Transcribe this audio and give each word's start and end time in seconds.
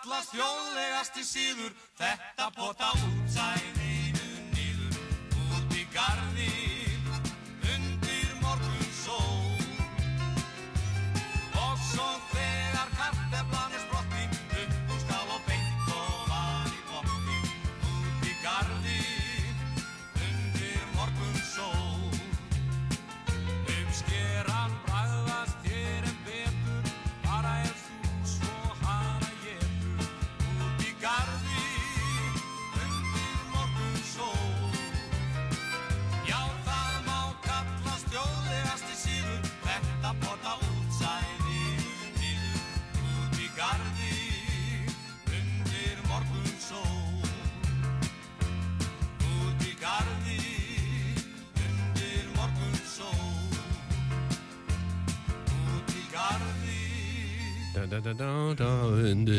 Kallast 0.00 0.32
þjóðlegasti 0.34 1.24
síður. 1.24 1.72
Þetta 1.98 2.46
pota 2.56 2.90
útsæðinu 2.96 4.28
nýður 4.54 4.96
Út 5.50 5.76
í 5.76 5.84
garði 5.92 6.49
undir 57.90 59.34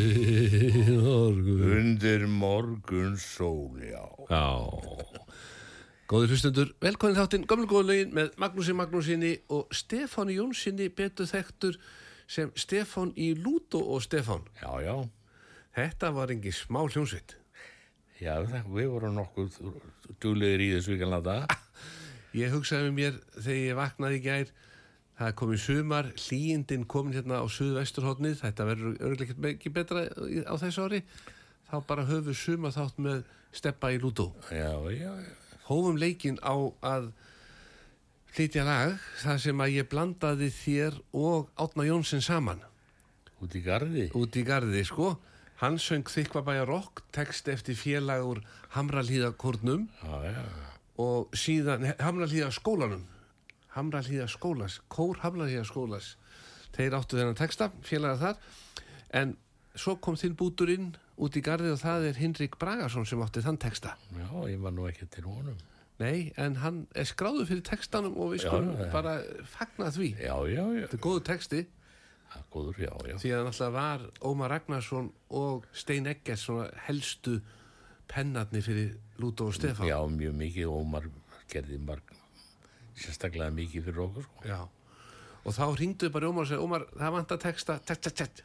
morgun. 1.00 1.62
Undir 1.72 2.28
morgun 2.28 3.18
sól, 3.18 3.80
já. 3.80 4.04
Já. 4.28 4.68
Góður 6.12 6.34
hlustundur, 6.34 6.74
velkomin 6.84 7.16
þáttinn 7.16 7.46
Gömlu 7.48 7.70
góðlegin 7.72 8.12
með 8.12 8.34
Magnúsi 8.42 8.76
Magnúsinni 8.76 9.32
og 9.56 9.72
Stefáni 9.72 10.36
Jónssoni 10.36 10.90
betur 10.92 11.30
þekktur 11.30 11.78
sem 12.28 12.52
Stefán 12.60 13.14
í 13.16 13.32
Lúto 13.40 13.80
og 13.80 14.04
Stefán. 14.04 14.44
Já, 14.60 14.84
já. 14.84 14.96
Þetta 15.78 16.12
var 16.12 16.34
engi 16.36 16.52
smá 16.52 16.82
hljómsveit. 16.84 17.38
Já, 18.20 18.36
við 18.44 18.92
vorum 18.92 19.16
nokkuð 19.22 19.62
duglegir 20.20 20.66
í 20.66 20.74
þessu 20.76 20.98
vikanlanda. 20.98 21.46
Ég 22.42 22.52
hugsaði 22.52 22.90
með 22.90 23.00
mér 23.00 23.16
þegar 23.38 23.62
ég 23.62 23.80
vaknaði 23.80 24.20
í 24.20 24.26
gær 24.28 24.52
það 25.22 25.28
er 25.30 25.36
komið 25.38 25.60
sumar, 25.62 26.08
hlýindin 26.18 26.84
komin 26.90 27.14
hérna 27.14 27.40
á 27.42 27.46
suðvesturhóttnið, 27.54 28.40
þetta 28.42 28.66
verður 28.72 28.96
örgleikt 29.06 29.46
ekki 29.54 29.72
betra 29.76 30.08
á 30.50 30.54
þessu 30.58 30.88
ári 30.88 31.04
þá 31.70 31.76
bara 31.88 32.06
höfum 32.10 32.34
sumar 32.36 32.74
þátt 32.74 32.98
með 33.06 33.22
steppa 33.54 33.92
í 33.94 34.00
Lúto. 34.02 34.32
Já, 34.50 34.74
já, 34.90 35.12
já. 35.14 35.36
Hófum 35.70 36.00
leikinn 36.02 36.40
á 36.44 36.56
að 36.84 37.12
flytja 38.32 38.64
lag 38.68 38.98
þar 39.22 39.40
sem 39.44 39.62
að 39.64 39.74
ég 39.78 39.88
blandaði 39.92 40.50
þér 40.56 40.98
og 41.20 41.50
Átna 41.60 41.86
Jónsson 41.88 42.24
saman 42.24 42.62
Út 43.42 43.56
í 43.58 43.62
garði. 43.66 44.10
út 44.16 44.36
í 44.38 44.44
garði, 44.48 44.84
sko. 44.88 45.14
Hann 45.62 45.78
söng 45.78 46.08
Þykvabæja 46.10 46.66
rock, 46.66 47.04
text 47.14 47.48
eftir 47.52 47.76
félagur 47.78 48.42
Hamralíðakórnum 48.74 49.88
Já, 50.02 50.16
já. 50.34 50.44
og 50.98 51.30
síðan 51.38 51.86
Hamralíða 52.02 52.50
skólanum 52.56 53.04
Hamralíða 53.76 54.28
skólas, 54.32 54.80
kór 54.92 55.20
Hamralíða 55.24 55.64
skólas 55.68 56.16
þeir 56.76 56.96
áttu 56.98 57.18
þennan 57.20 57.38
texta, 57.40 57.70
félagar 57.84 58.20
þar 58.20 58.38
en 59.22 59.36
svo 59.76 59.96
kom 60.04 60.16
þinn 60.20 60.36
búturinn 60.40 60.92
út 61.22 61.36
í 61.38 61.44
garði 61.46 61.72
og 61.76 61.80
það 61.82 62.06
er 62.10 62.20
Hinrik 62.20 62.58
Bragason 62.60 63.06
sem 63.08 63.22
átti 63.24 63.44
þann 63.46 63.60
texta 63.62 63.94
Já, 64.18 64.28
ég 64.52 64.60
var 64.64 64.74
nú 64.76 64.88
ekki 64.90 65.08
til 65.12 65.24
honum. 65.28 65.58
nei, 66.02 66.32
en 66.42 66.56
hann 66.64 66.86
er 66.98 67.06
skráður 67.08 67.46
fyrir 67.52 67.64
textanum 67.68 68.16
og 68.18 68.32
við 68.34 68.44
skulum 68.48 68.72
já, 68.80 68.88
bara 68.92 69.18
fagna 69.52 69.92
því 69.94 70.10
Já, 70.18 70.36
já, 70.50 70.64
já. 70.76 70.88
þetta 70.88 70.98
er 71.00 71.04
góðu 71.08 71.24
texti 71.30 71.62
Það 72.32 72.40
er 72.42 72.46
góður, 72.56 72.78
já, 72.80 72.92
já. 73.12 73.16
því 73.20 73.32
að 73.36 73.42
náttúrulega 73.48 73.76
var 73.76 74.04
Ómar 74.32 74.52
Ragnarsson 74.56 75.10
og 75.36 75.66
Stein 75.76 76.08
Eggers 76.08 76.46
helstu 76.88 77.34
pennarnir 78.12 78.64
fyrir 78.64 78.94
Lúto 79.20 79.50
og 79.52 79.56
Stefán 79.56 79.88
Já, 79.90 79.98
mjög 80.08 80.38
mikið. 80.40 80.72
Ómar 80.72 81.10
gerði 81.52 81.78
marg, 81.84 82.14
sérstaklega 82.98 83.52
mikið 83.56 83.84
fyrir 83.90 84.04
okkur, 84.06 84.24
sko. 84.28 84.48
Já. 84.48 84.60
og 85.46 85.54
þá 85.58 85.64
ringduði 85.80 86.12
bara 86.14 86.30
Ómar 86.30 86.44
og 86.46 86.50
segja 86.52 86.62
Ómar, 86.66 86.86
það 86.98 87.12
vant 87.18 87.32
að 87.36 87.40
texta 87.48 87.80
tett, 87.80 88.02
tett, 88.02 88.16
tett 88.24 88.44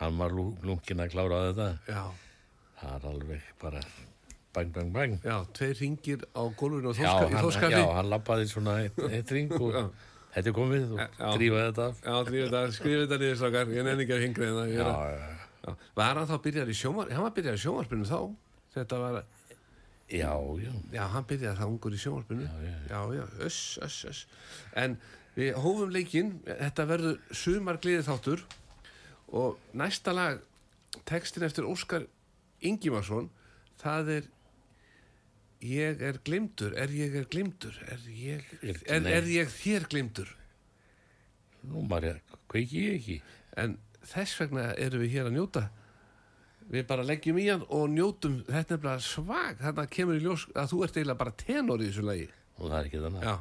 Hann 0.00 0.16
var 0.18 0.32
lunginn 0.34 1.00
að 1.04 1.12
klára 1.14 1.42
þetta. 1.52 1.68
já, 1.88 2.02
Það 2.80 2.94
er 2.96 3.04
alveg 3.12 3.42
bara 3.62 3.80
bang, 4.54 4.72
bang, 4.74 4.90
bang. 4.92 5.14
já, 5.24 5.36
tveir 5.54 5.78
ringir 5.80 6.24
á 6.34 6.42
gólfinu 6.58 6.90
og 6.90 6.98
þóskafi 6.98 7.78
já, 7.78 7.86
hann 7.94 8.10
lappaði 8.10 8.48
svona 8.50 8.74
eitt, 8.82 8.98
eitt 9.10 9.30
ring 9.34 9.52
og 9.54 9.92
þetta 10.34 10.50
er 10.50 10.56
komið 10.56 10.92
og 10.98 11.38
drífaði 11.38 11.68
þetta 11.70 11.86
af. 11.86 12.02
Já, 12.04 12.14
drífið 12.28 12.44
þetta, 12.50 12.62
skrifið 12.76 13.02
þetta 13.04 13.18
niður 13.22 13.38
slokar, 13.40 13.72
ég 13.74 13.86
nenni 13.86 14.04
ekki 14.06 14.16
að 14.18 14.24
hingri 14.26 14.50
þetta. 14.50 14.66
Já, 14.74 14.90
já, 15.14 15.40
Já. 15.64 15.74
Var 15.96 16.18
hann 16.20 16.28
þá 16.28 16.34
byrjar 16.44 16.68
í 16.68 16.74
sjómar, 16.76 17.10
hann 17.14 17.22
var 17.24 17.32
byrjar 17.38 17.54
í 17.56 17.62
sjómarpinu 17.62 18.04
þá, 18.04 18.18
þetta 18.74 18.98
var, 19.00 19.14
já, 20.10 20.32
já. 20.60 20.72
já, 20.92 21.04
hann 21.14 21.24
byrjaði 21.28 21.58
það 21.60 21.70
ungur 21.72 21.94
í 21.96 22.00
sjómarpinu. 22.02 22.44
Já, 22.48 22.56
já, 22.62 22.74
já, 22.90 23.00
já, 23.18 23.24
öss, 23.46 23.60
öss, 23.82 24.00
öss. 24.10 24.26
En 24.76 24.98
við 25.36 25.54
hófum 25.64 25.90
leikinn, 25.94 26.34
þetta 26.46 26.86
verður 26.90 27.18
sumar 27.34 27.80
gleðið 27.82 28.08
þáttur 28.10 28.44
og 29.34 29.58
næsta 29.74 30.12
lag, 30.14 30.42
textin 31.08 31.42
eftir 31.46 31.66
Óskar 31.66 32.04
Ingimarsson, 32.64 33.30
það 33.82 34.16
er 34.18 34.30
Ég 35.64 36.02
er 36.04 36.18
glimtur, 36.20 36.74
er 36.76 36.90
ég 36.92 37.14
er 37.16 37.24
glimtur, 37.32 37.72
er 37.88 38.00
ég, 38.12 38.42
Er- 38.60 39.06
er, 39.08 39.24
ég 39.32 39.48
þér 39.48 39.86
glimtur? 39.88 40.28
Nú 41.64 41.80
maður 41.88 42.18
kveiki 42.52 42.82
ég 42.82 42.98
ekki. 42.98 43.16
en 43.56 43.78
þess 44.04 44.34
vegna 44.42 44.74
erum 44.76 45.00
við 45.00 45.14
hér 45.14 45.30
að 45.30 45.36
njóta 45.38 45.62
við 46.72 46.86
bara 46.88 47.02
leggjum 47.04 47.38
í 47.38 47.48
hann 47.50 47.64
og 47.68 47.88
njótum 47.92 48.38
þetta 48.48 48.74
er 48.74 48.82
bara 48.84 49.00
svag, 49.04 49.58
þarna 49.60 49.86
kemur 49.90 50.16
í 50.16 50.22
ljós 50.24 50.46
að 50.54 50.70
þú 50.72 50.84
ert 50.86 50.96
eiginlega 50.96 51.18
bara 51.24 51.34
tenor 51.44 51.82
í 51.84 51.90
þessu 51.90 52.04
lagi 52.08 52.28
Og 52.58 52.70
það 52.70 52.78
er 52.78 52.84
ekki 52.88 53.02
þannig. 53.02 53.22
já, 53.26 53.34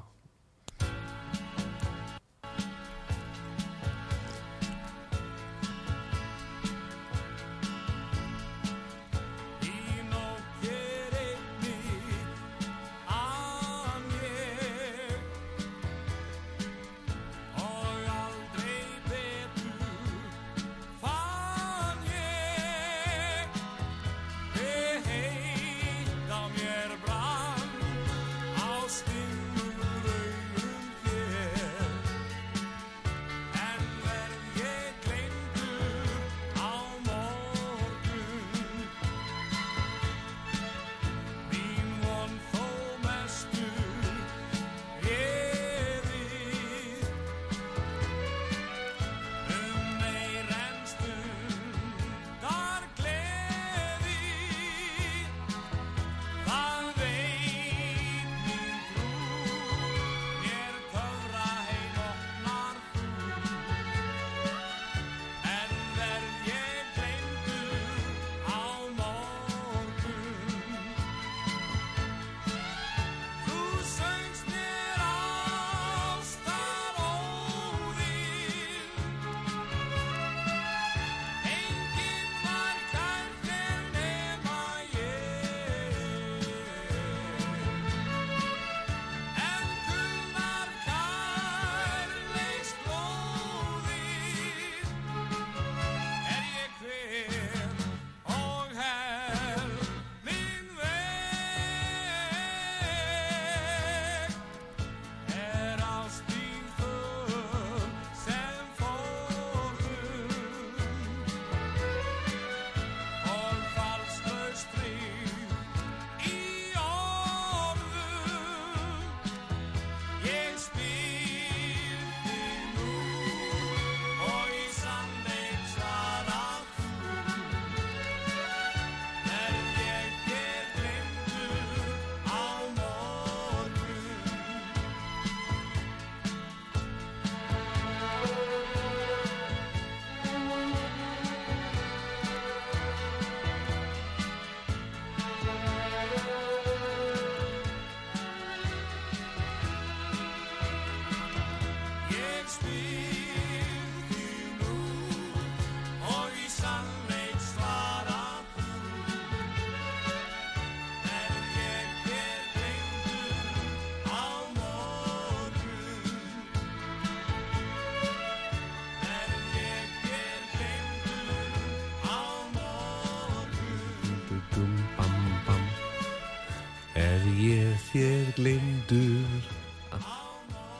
þér 177.93 178.29
glindur? 178.37 179.49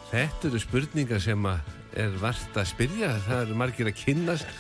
Þetta 0.10 0.50
eru 0.50 0.62
spurningar 0.62 1.22
sem 1.22 1.46
að 1.46 1.74
er 2.00 2.16
vart 2.22 2.58
að 2.58 2.70
spyrja. 2.72 3.12
Það 3.28 3.44
eru 3.44 3.58
margir 3.58 3.90
að 3.90 4.00
kynnast 4.00 4.56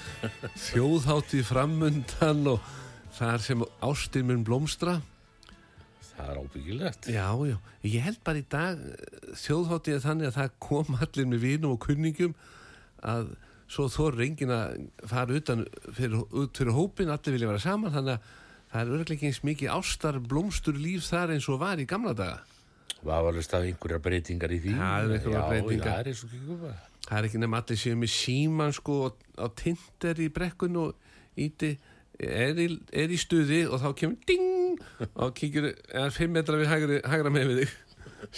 þjóðháttið 0.67 1.47
framundan 1.50 2.44
og 2.51 2.67
þar 3.17 3.45
sem 3.45 3.63
ástin 3.85 4.29
mun 4.29 4.44
blómstra. 4.45 5.00
Það 6.13 6.29
er 6.29 6.41
ábyggilegt. 6.44 7.09
Já, 7.09 7.25
já. 7.50 7.57
Ég 7.89 8.05
held 8.05 8.21
bara 8.25 8.41
í 8.44 8.45
dag 8.53 8.83
þjóðháttið 9.41 9.97
er 9.97 10.05
þannig 10.05 10.29
að 10.29 10.38
það 10.38 10.55
kom 10.67 11.00
allir 11.00 11.29
með 11.31 11.44
vinum 11.47 11.73
og 11.73 11.81
kunningum 11.88 12.38
að 13.01 13.33
svo 13.73 13.88
þor 13.89 14.21
enginn 14.27 14.53
að 14.53 14.77
fara 15.09 15.39
utan 15.39 15.65
fyrir, 15.89 16.19
út 16.21 16.53
fyrir 16.53 16.77
hópin, 16.77 17.10
allir 17.10 17.33
vilja 17.33 17.50
vera 17.50 17.63
saman 17.63 17.95
þannig 17.95 18.19
að 18.19 18.41
það 18.74 18.82
er 18.82 18.96
örglega 18.98 19.15
ekki 19.15 19.30
eins 19.30 19.44
mikið 19.46 19.75
ástar 19.77 20.20
blómstur 20.20 20.80
líf 20.80 21.06
þar 21.08 21.36
eins 21.38 21.48
og 21.50 21.62
var 21.62 21.82
í 21.82 21.88
gamla 21.89 22.15
daga. 22.18 22.42
Vafalust 23.03 23.53
af 23.53 23.68
einhverjar 23.68 24.01
breytingar 24.03 24.51
í 24.56 24.60
því. 24.63 24.75
Það 24.80 25.06
eru 25.06 25.18
einhverjar 25.18 25.50
breytingar. 25.51 26.10
Já, 26.10 26.18
það 26.18 26.68
er. 26.72 26.82
Það 27.03 27.18
er 27.20 27.27
ekki 27.27 27.42
nefn 27.44 27.58
allir 27.60 27.80
séu 27.80 27.98
með 28.00 28.13
síman 28.13 28.75
sko 28.75 29.00
og 29.08 29.25
á 29.36 29.46
tindir 29.60 30.22
í 30.24 30.30
brekkun 30.34 30.80
og 30.80 30.94
íti 31.36 31.74
er 32.20 32.60
í, 32.62 32.68
er 32.94 33.12
í 33.12 33.18
stuði 33.20 33.63
og 33.68 33.82
þá 33.82 33.89
kemur 34.00 34.30
ding 34.30 34.80
og 35.13 35.34
kíkir, 35.38 35.74
er 35.89 36.13
fimm 36.13 36.34
metra 36.38 36.60
við 36.60 36.70
hægra, 36.72 37.00
hægra 37.10 37.34
með 37.34 37.50
við 37.50 37.62
þig 37.63 37.74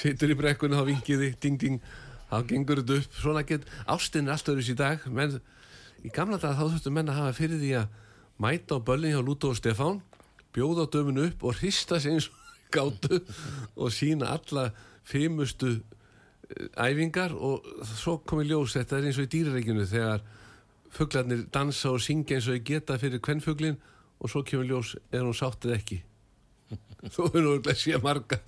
situr 0.02 0.34
í 0.34 0.40
brekkun 0.40 0.74
og 0.74 0.82
þá 0.82 0.90
vinkið 0.90 1.24
þig 1.26 1.38
ding 1.44 1.62
ding 1.62 1.90
þá 2.32 2.38
gengur 2.50 2.82
þetta 2.82 3.00
upp, 3.02 3.20
svona 3.20 3.46
get 3.48 3.68
ástin 3.86 4.30
er 4.30 4.36
allt 4.36 4.50
öðruðs 4.52 4.72
í 4.74 4.78
dag 4.80 5.06
menn 5.12 5.38
í 6.06 6.12
gamla 6.14 6.40
dag 6.42 6.58
þá 6.58 6.66
þurftu 6.66 6.94
menn 6.96 7.12
að 7.12 7.22
hafa 7.22 7.38
fyrir 7.38 7.62
því 7.62 7.72
að 7.82 8.02
mæta 8.42 8.80
á 8.80 8.86
böllin 8.88 9.14
hjá 9.14 9.22
Lúto 9.22 9.52
og 9.52 9.60
Stefán 9.60 10.02
bjóða 10.56 10.88
döminu 10.92 11.28
upp 11.30 11.44
og 11.44 11.60
hrista 11.60 12.00
sig 12.00 12.16
eins 12.16 12.30
og 12.30 12.42
gátu 12.74 13.22
og 13.76 13.92
sína 13.94 14.32
alla 14.36 14.70
fimustu 15.04 15.82
æfingar 16.78 17.34
og 17.34 17.66
svo 17.96 18.18
kom 18.26 18.42
í 18.44 18.50
ljós 18.50 18.78
þetta 18.78 19.00
er 19.00 19.08
eins 19.10 19.20
og 19.20 19.28
í 19.28 19.32
dýrareikinu 19.36 19.86
þegar 19.90 20.26
fuglarnir 20.96 21.46
dansa 21.54 21.92
og 21.92 22.04
syngja 22.04 22.38
eins 22.38 22.50
og 22.50 22.58
þau 22.58 22.68
geta 22.72 23.00
fyrir 23.02 23.24
kvennfuglin 23.24 23.80
og 24.20 24.32
svo 24.32 24.44
kemur 24.48 24.70
ljós 24.70 24.96
er 25.12 25.26
hún 25.26 25.36
sáttið 25.36 25.76
ekki 25.78 26.02
þú 27.14 27.26
erum 27.32 27.52
örglega 27.58 27.78
sé 27.78 28.00
marga 28.02 28.40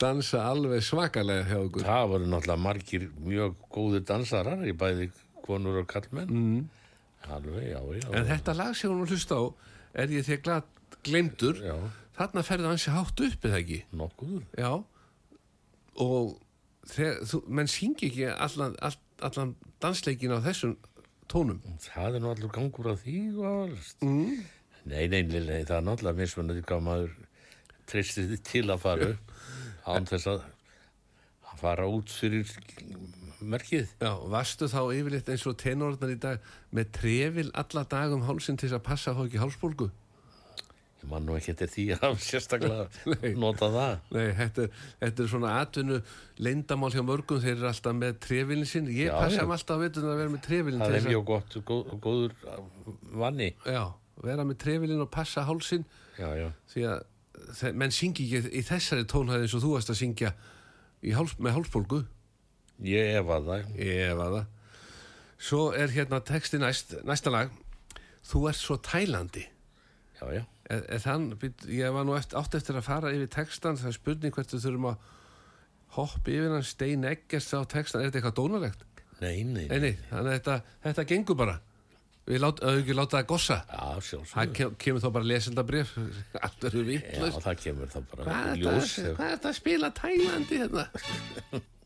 dansa 0.00 0.46
alveg 0.50 0.82
svakalega 0.86 1.48
hjá 1.50 1.58
okkur 1.62 1.86
Það 1.86 2.06
voru 2.12 2.30
náttúrulega 2.30 2.64
margir 2.66 3.10
mjög 3.22 3.58
góði 3.74 4.02
dansarar 4.06 4.64
í 4.66 4.74
bæði 4.74 5.10
konur 5.42 5.82
og 5.82 5.88
kallmenn. 5.90 6.30
Mm. 6.30 6.68
Alveg, 7.30 7.68
já, 7.70 7.78
já. 7.78 8.08
en 8.18 8.26
þetta 8.26 8.54
lag 8.58 8.76
sem 8.76 8.90
hún 8.90 9.06
hlusta 9.06 9.38
á 9.38 9.44
er 10.02 10.10
ég 10.10 10.26
þegar 10.26 10.42
glad 10.42 10.70
glemdur 11.06 11.60
þarna 12.16 12.44
ferði 12.46 12.70
hann 12.70 12.80
sér 12.80 12.96
hátt 12.98 13.22
upp 13.26 13.46
eða 13.48 13.60
ekki 13.62 13.82
nokkuður. 13.96 14.46
já 14.58 14.72
og 16.02 16.38
þegar, 16.88 17.20
þú, 17.28 17.42
menn 17.48 17.70
syngi 17.70 18.08
ekki 18.08 18.28
allan, 18.32 18.76
all, 18.80 18.96
allan 19.28 19.54
dansleikin 19.82 20.34
á 20.34 20.40
þessum 20.44 20.76
tónum 21.30 21.60
Það 21.82 22.18
er 22.18 22.24
nú 22.24 22.32
allur 22.32 22.52
gangur 22.52 22.92
á 22.92 22.94
því. 22.98 23.18
Mm. 24.04 24.40
Nei, 24.82 25.06
nei, 25.06 25.22
nei, 25.22 25.40
nei, 25.40 25.60
það 25.68 25.76
er 25.78 25.86
náttúrulega 25.86 26.18
mismunandi 26.18 26.64
hvað 26.66 26.82
maður 26.88 27.12
treystir 27.90 28.28
því 28.30 28.40
til 28.48 28.64
að 28.72 28.82
fara 28.82 29.12
upp 29.12 29.36
án 29.92 30.08
þess 30.08 30.30
að 30.32 30.44
fara 31.62 31.86
út 31.86 32.10
fyrir 32.10 32.48
merkið. 33.42 33.90
Já, 34.02 34.12
varstu 34.30 34.68
þá 34.70 34.80
yfirleitt 34.94 35.30
eins 35.32 35.44
og 35.50 35.58
tenorðnar 35.60 36.14
í 36.14 36.18
dag 36.22 36.52
með 36.74 36.92
trefil 36.98 37.48
alla 37.58 37.84
dag 37.90 38.14
um 38.14 38.24
hálsin 38.26 38.58
til 38.58 38.68
þess 38.68 38.78
að 38.78 38.86
passa 38.86 39.14
fá 39.16 39.22
ekki 39.26 39.42
hálsbólgu? 39.42 39.90
Ég 41.02 41.08
man 41.10 41.24
nú 41.26 41.34
ekki 41.34 41.50
eftir 41.50 41.70
því 41.72 41.84
að 41.98 42.12
sérstaklega 42.22 43.30
nota 43.42 43.68
það. 43.74 43.94
Nei, 44.14 44.26
þetta 44.38 44.66
er, 44.66 44.76
þetta 45.00 45.24
er 45.24 45.30
svona 45.32 45.54
atvinnu 45.58 45.96
leyndamál 46.46 46.92
hjá 46.94 47.02
mörgum, 47.06 47.40
þeir 47.42 47.56
eru 47.56 47.68
alltaf 47.72 47.96
með 47.98 48.20
trefilin 48.22 48.68
sinn. 48.70 48.90
Ég 48.94 49.10
Já, 49.10 49.16
passa 49.18 49.46
mig 49.48 49.56
alltaf 49.58 49.74
að 49.76 49.82
veitum 49.86 50.06
að 50.12 50.20
vera 50.22 50.34
með 50.36 50.44
trefilin 50.46 50.84
Það 50.84 50.98
er 51.00 51.08
mjög 51.08 51.24
gott, 51.32 51.56
góð, 51.72 51.90
góður 52.06 52.36
vanni. 53.24 53.50
Já, 53.66 53.82
vera 54.22 54.46
með 54.46 54.60
trefilin 54.62 55.02
og 55.02 55.10
passa 55.10 55.42
hálsin 55.48 55.82
Já, 56.20 56.28
já. 56.38 56.48
því 56.70 56.86
að 56.92 57.74
menn 57.82 57.92
syngi 57.94 58.28
ekki 58.28 58.54
í 58.54 58.64
þessari 58.68 59.06
tónhæði 59.10 59.48
eins 59.48 59.56
og 59.58 59.64
þú 59.64 59.74
varst 59.74 59.90
að 59.90 59.98
syngja 60.04 60.32
háls, 61.18 61.34
með 61.42 61.56
hálsbólgu. 61.58 62.02
Ég 62.86 63.18
efa 63.18 63.40
það. 63.42 63.66
Ég 63.82 64.14
var 64.18 64.36
það. 64.36 64.46
Svo 65.42 65.62
er 65.74 65.90
hérna 65.90 66.22
texti 66.22 66.60
næst, 66.62 66.94
næsta 67.02 67.32
lag. 67.34 67.50
Þú 68.30 68.46
ert 68.52 68.60
svo 68.62 68.76
tælandi. 68.78 69.42
Já, 70.20 70.26
já. 70.38 70.44
Þann, 71.02 71.26
ég 71.68 71.92
var 71.94 72.06
nú 72.08 72.14
eftir, 72.16 72.38
átt 72.40 72.54
eftir 72.58 72.78
að 72.78 72.86
fara 72.86 73.10
yfir 73.14 73.28
textan, 73.34 73.76
það 73.80 73.90
er 73.92 73.96
spurning 73.98 74.36
hvert 74.36 74.54
við 74.54 74.62
þurfum 74.66 74.88
að 74.92 75.10
hoppa 75.98 76.32
yfir 76.32 76.54
hann, 76.54 76.64
stein 76.64 77.04
ekkert 77.10 77.52
á 77.52 77.60
textan, 77.68 78.00
er 78.02 78.08
þetta 78.10 78.20
eitthvað 78.22 78.38
dónalegt? 78.40 78.86
Nei, 79.22 79.42
nei. 79.46 79.66
Nei, 79.70 79.78
nei, 79.84 79.92
þannig 80.08 80.30
að 80.32 80.32
þetta, 80.38 80.56
þetta 80.86 81.04
gengur 81.12 81.38
bara. 81.42 81.58
Við 82.22 82.38
auðvitað 82.46 82.76
ekki 82.78 82.94
láta 82.94 83.16
það 83.18 83.24
gossa. 83.32 83.56
Já, 83.66 83.78
Það 83.82 84.04
sjálfsög. 84.08 84.52
kem, 84.54 84.74
kemur 84.84 85.02
þá 85.02 85.08
bara 85.16 85.26
lesendabrif, 85.26 85.92
allt 86.46 86.60
verður 86.68 86.84
Já, 86.84 86.90
vittlust. 86.92 87.40
það 87.42 87.56
kemur 87.64 87.90
það 87.92 88.04
bara 88.12 88.26
hvað 88.28 88.66
er 88.78 89.16
þetta 89.18 89.50
að 89.50 89.56
spila 89.58 89.90
tælandi 89.98 90.60
hérna? 90.62 90.84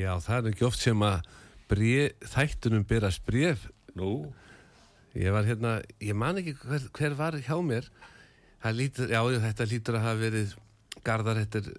Já, 0.00 0.12
það 0.24 0.38
er 0.46 0.50
ekki 0.54 0.66
oft 0.68 0.80
sem 0.82 1.02
að 1.06 1.28
bréf, 1.70 2.28
þættunum 2.34 2.86
berast 2.90 3.24
bref. 3.28 3.66
Nú, 3.98 4.12
Ég 5.18 5.32
var 5.34 5.42
hérna, 5.42 5.72
ég 5.98 6.14
man 6.14 6.38
ekki 6.38 6.52
hver, 6.62 6.84
hver 6.94 7.14
var 7.18 7.34
hjá 7.42 7.56
mér. 7.66 7.88
Lítur, 8.76 9.08
já, 9.10 9.18
þetta 9.42 9.64
lítur 9.66 9.96
að 9.98 10.04
hafa 10.04 10.20
verið 10.20 10.52
Garðar, 11.02 11.40
þetta 11.42 11.72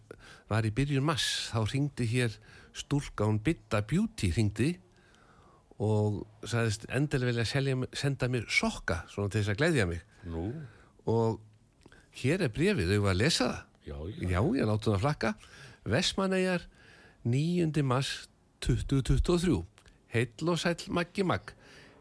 var 0.52 0.66
í 0.68 0.72
byrjun 0.76 1.06
mass. 1.08 1.28
Þá 1.54 1.62
ringdi 1.72 2.08
hér 2.12 2.36
stúlka, 2.76 3.24
hún 3.30 3.40
Bitta 3.46 3.80
Beauty 3.88 4.32
ringdi 4.36 4.74
og 5.82 6.20
sagðist 6.44 6.84
endilega 6.94 7.32
vilja 7.32 7.46
selja, 7.48 7.78
senda 7.98 8.28
mér 8.30 8.44
sokka, 8.52 9.00
svona 9.10 9.32
til 9.32 9.42
þess 9.46 9.54
að 9.56 9.62
gleðja 9.64 9.88
mig. 9.90 10.04
nú, 10.28 10.52
Og 11.08 11.40
hér 12.22 12.44
er 12.46 12.52
brefið, 12.54 12.92
þau 12.92 13.02
var 13.08 13.16
að 13.16 13.22
lesa 13.24 13.48
það. 13.48 13.64
já, 13.88 13.96
já. 14.12 14.28
Já, 14.30 14.42
ég 14.60 14.68
láttu 14.70 14.92
það 14.92 14.98
að 15.00 15.06
flakka. 15.06 15.34
Vestmannegar 15.86 16.68
9. 17.24 17.84
mars 17.84 18.30
2023. 18.62 19.66
Heill 20.08 20.50
og 20.50 20.60
sæll 20.60 20.88
Maggi 20.90 21.24
Magg. 21.24 21.54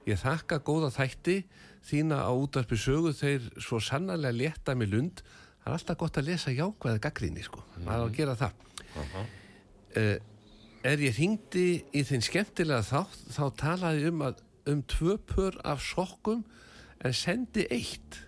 Ég 0.09 0.19
þakka 0.19 0.59
góða 0.65 0.89
þætti 0.95 1.43
þína 1.87 2.23
á 2.25 2.33
útvarpi 2.33 2.79
sögu 2.81 3.13
þeir 3.17 3.51
svo 3.61 3.81
sannarlega 3.85 4.39
létta 4.39 4.75
með 4.75 4.95
lund. 4.95 5.23
Það 5.61 5.69
er 5.69 5.77
alltaf 5.77 5.99
gott 6.01 6.19
að 6.19 6.31
lesa 6.31 6.55
jákvæða 6.57 7.03
gaggrinni, 7.05 7.45
sko. 7.45 7.63
Það 7.77 7.93
er 7.95 8.05
að 8.07 8.17
gera 8.17 8.37
það. 8.41 8.65
Uh, 9.97 10.17
er 10.89 11.05
ég 11.05 11.19
hringdi 11.19 11.67
í 11.93 12.05
þinn 12.09 12.25
skemmtilega 12.25 12.81
þátt, 12.89 13.21
þá 13.37 13.45
talaði 13.61 14.09
um, 14.09 14.25
að, 14.25 14.41
um 14.73 14.81
tvö 14.89 15.19
pör 15.29 15.61
af 15.69 15.85
sokkum 15.85 16.47
en 17.05 17.17
sendi 17.17 17.67
eitt. 17.69 18.23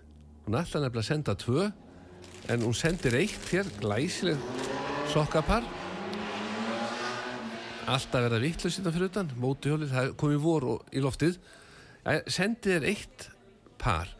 Hún 0.44 0.60
ætla 0.60 0.84
nefnilega 0.84 1.06
að 1.06 1.08
senda 1.08 1.36
tvö 1.40 1.70
en 2.52 2.66
hún 2.66 2.76
sendir 2.76 3.16
eitt 3.16 3.48
hér, 3.48 3.68
glæsileg 3.80 4.40
sokkapar 5.12 5.64
alltaf 7.90 8.24
verða 8.24 8.40
vittlust 8.42 8.78
þetta 8.78 8.92
fyrir 8.94 9.10
utan, 9.10 9.30
mótuhjólið, 9.42 9.92
það 9.92 10.08
er 10.08 10.16
komið 10.22 10.42
vor 10.42 10.66
og, 10.70 10.82
í 10.94 11.02
loftið. 11.02 11.38
Sendið 12.30 12.76
er 12.76 12.88
eitt 12.92 13.28
par. 13.82 14.10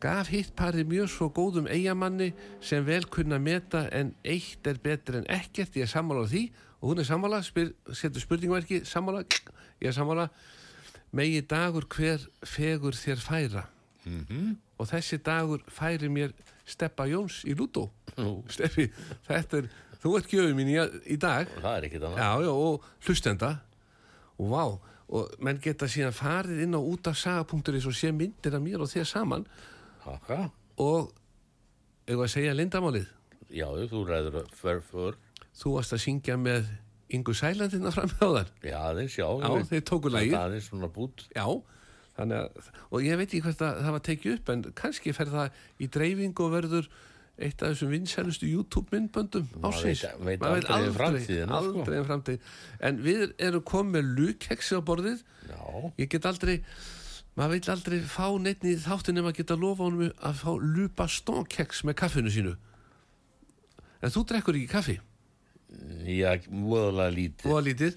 Gaf 0.00 0.30
hitt 0.32 0.54
parið 0.56 0.88
mjög 0.88 1.10
svo 1.12 1.28
góðum 1.36 1.68
eigamanni 1.68 2.30
sem 2.64 2.84
vel 2.86 3.02
kunna 3.12 3.40
meta 3.40 3.84
en 3.92 4.14
eitt 4.24 4.66
er 4.68 4.80
betur 4.80 5.20
en 5.20 5.28
ekkert. 5.32 5.76
Ég 5.76 5.84
er 5.84 5.92
sammála 5.92 6.24
á 6.24 6.32
því 6.32 6.46
og 6.80 6.86
hún 6.92 7.02
er 7.02 7.08
sammála 7.08 7.42
spyr, 7.44 7.74
setur 7.92 8.24
spurningverki, 8.24 8.80
sammála 8.88 9.26
ég 9.28 9.90
er 9.90 9.96
sammála. 9.96 10.30
Megi 11.12 11.42
dagur 11.42 11.88
hver 11.90 12.24
fegur 12.46 12.96
þér 12.96 13.20
færa. 13.20 13.66
-hmm. 14.04 14.56
og 14.78 14.88
þessi 14.88 15.18
dagur 15.22 15.60
færi 15.68 16.08
mér 16.08 16.32
Steppa 16.64 17.06
Jóns 17.06 17.44
í 17.44 17.54
Lúdó. 17.54 17.90
Nú, 18.16 18.40
Steppi, 18.48 18.88
þetta 19.28 19.62
er 19.62 19.68
þú 20.02 20.14
ert 20.18 20.30
gjöfum 20.32 20.56
mín 20.60 20.70
í, 20.72 20.76
í 21.14 21.16
dag 21.20 21.50
það 21.60 21.74
er 21.76 21.88
ekkit 21.88 22.06
annað. 22.08 22.20
já, 22.22 22.30
já, 22.46 22.52
og 22.54 22.86
hlustenda 23.06 23.50
og 24.40 24.52
vá, 24.54 24.62
og 25.10 25.32
menn 25.44 25.60
geta 25.62 25.88
síðan 25.90 26.16
farið 26.16 26.62
inn 26.66 26.76
á 26.76 26.80
út 26.80 27.10
af 27.10 27.18
saga.is 27.20 27.88
og 27.90 27.96
sé 27.96 28.12
myndir 28.14 28.56
af 28.56 28.62
mér 28.64 28.84
og 28.84 28.90
þér 28.92 29.08
saman 29.10 29.46
Haka, 30.04 30.50
og 30.80 31.10
ef 32.08 32.16
að 32.16 32.30
segja 32.32 32.54
lindamálið 32.56 33.08
já, 33.50 33.66
þú 33.90 34.04
ræður 34.08 34.38
för, 34.54 34.80
för. 34.80 35.18
þú 35.58 35.74
varst 35.76 35.92
að 35.96 36.04
syngja 36.06 36.38
með 36.40 36.70
Ingu 37.10 37.34
Sælandina 37.34 37.90
fram 37.90 38.06
hjá 38.14 38.22
þar 38.22 38.50
Já, 38.62 38.76
aðeins, 38.86 39.16
já. 39.18 39.26
Já, 39.26 39.64
þeir 39.66 39.80
tóku 39.82 40.10
lagið. 40.14 40.30
Þetta 40.30 40.42
Aðeins 40.46 40.68
svona 40.70 40.88
bút. 40.94 41.24
já, 41.34 41.42
að 42.22 42.34
og 42.90 43.02
ég 43.02 43.18
veit 43.18 43.26
ekki 43.28 43.40
hvert 43.42 43.62
að 43.66 43.80
það 43.82 43.94
var 43.96 44.02
tekið 44.06 44.34
upp 44.36 44.52
en 44.52 44.62
kannski 44.78 45.14
fer 45.16 45.30
það 45.32 45.58
í 45.80 45.88
dreifingu 45.90 46.44
og 46.46 46.52
verður 46.54 46.88
eitt 47.40 47.62
af 47.62 47.72
þessum 47.72 47.90
vinsælustu 47.94 48.46
YouTube 48.50 48.90
myndböndum 48.94 49.46
Maður 49.56 49.74
ásins 49.80 50.02
veit- 50.04 50.24
veit 50.26 50.40
Maður 50.40 50.66
aldrei 50.76 50.88
um 50.88 50.94
framtíðina, 50.98 51.60
sko. 51.60 51.74
aldrei 51.80 51.98
um 51.98 52.06
framtíð. 52.08 52.38
En 52.80 52.98
við 53.04 53.34
erum 53.38 53.62
komið 53.62 53.92
með 53.96 54.10
lukheksi 54.18 54.76
á 54.76 54.80
borðið. 54.84 55.22
Já, 55.48 55.92
ég 55.98 56.08
get 56.10 56.26
aldrei 56.30 56.56
maður 57.36 57.50
vil 57.54 57.70
aldrei 57.72 58.00
fá 58.04 58.26
neitt 58.42 58.64
í 58.68 58.74
þáttin 58.76 59.14
nema 59.16 59.32
geta 59.32 59.56
lofa 59.56 59.84
honum 59.86 60.10
að 60.12 60.34
fá 60.42 60.50
lupa 60.60 61.06
stónkeks 61.08 61.84
með 61.88 61.94
kaffinu 62.02 62.30
sínu. 62.34 62.56
En 64.02 64.10
þú 64.10 64.24
drekkur 64.26 64.56
ekki 64.58 64.68
kaffi? 64.72 64.98
Já, 66.04 66.36
voðalega 66.50 67.14
lítið. 67.14 67.50
og 67.52 67.62
lítið. 67.64 67.96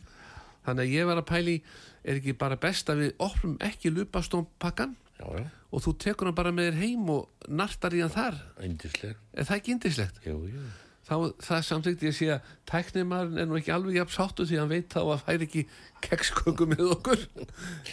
Þannig 0.65 0.83
að 0.85 0.93
ég 0.93 1.05
var 1.09 1.17
að 1.19 1.27
pæli 1.27 1.55
er 2.05 2.19
ekki 2.19 2.33
bara 2.37 2.55
best 2.55 2.87
að 2.91 3.01
við 3.03 3.13
opnum 3.19 3.57
ekki 3.59 3.91
lupastómpakkan 3.91 4.95
Já, 5.19 5.25
já, 5.39 5.43
og 5.73 5.83
þú 5.85 5.91
tekur 6.01 6.29
hann 6.29 6.37
bara 6.37 6.51
með 6.55 6.71
þér 6.71 6.79
heim 6.81 7.09
og 7.13 7.49
nartar 7.61 7.93
í 7.95 8.01
hann 8.03 8.13
þar? 8.13 8.39
Yndisleg. 8.65 9.19
er 9.33 9.47
það 9.49 9.59
ekki 9.59 9.75
indislegt? 9.75 10.17
Jú, 10.25 10.37
jú. 10.49 10.63
þá 11.07 11.15
það 11.45 11.65
samþykti 11.67 12.07
ég 12.09 12.15
sé 12.17 12.29
að 12.33 12.47
tæknimaðurinn 12.71 13.41
er 13.43 13.49
nú 13.49 13.57
ekki 13.59 13.73
alveg 13.75 13.99
jafn 13.99 14.15
sáttu 14.15 14.47
því 14.47 14.57
að 14.57 14.61
hann 14.63 14.71
veit 14.73 14.95
þá 14.95 15.01
að 15.03 15.23
fær 15.27 15.45
ekki 15.47 15.63
keksköku 16.07 16.67
með 16.71 16.83
okkur. 16.97 17.25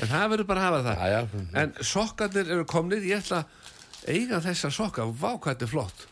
En 0.00 0.12
það 0.12 0.27
verður 0.35 0.49
bara 0.50 0.62
að 0.62 0.69
hafa 0.69 0.81
það. 0.87 1.03
Já, 1.03 1.19
já. 1.19 1.43
en 1.62 1.75
sokkarnir 1.91 2.55
eru 2.57 2.67
komnir. 2.71 3.05
Ég 3.11 3.21
ætla 3.25 3.43
að 3.45 4.15
eiga 4.15 4.41
þessa 4.47 4.71
sokka. 4.75 5.09
Vá 5.11 5.33
hvað 5.35 5.50
þetta 5.53 5.69
er 5.69 5.73
flott. 5.75 6.07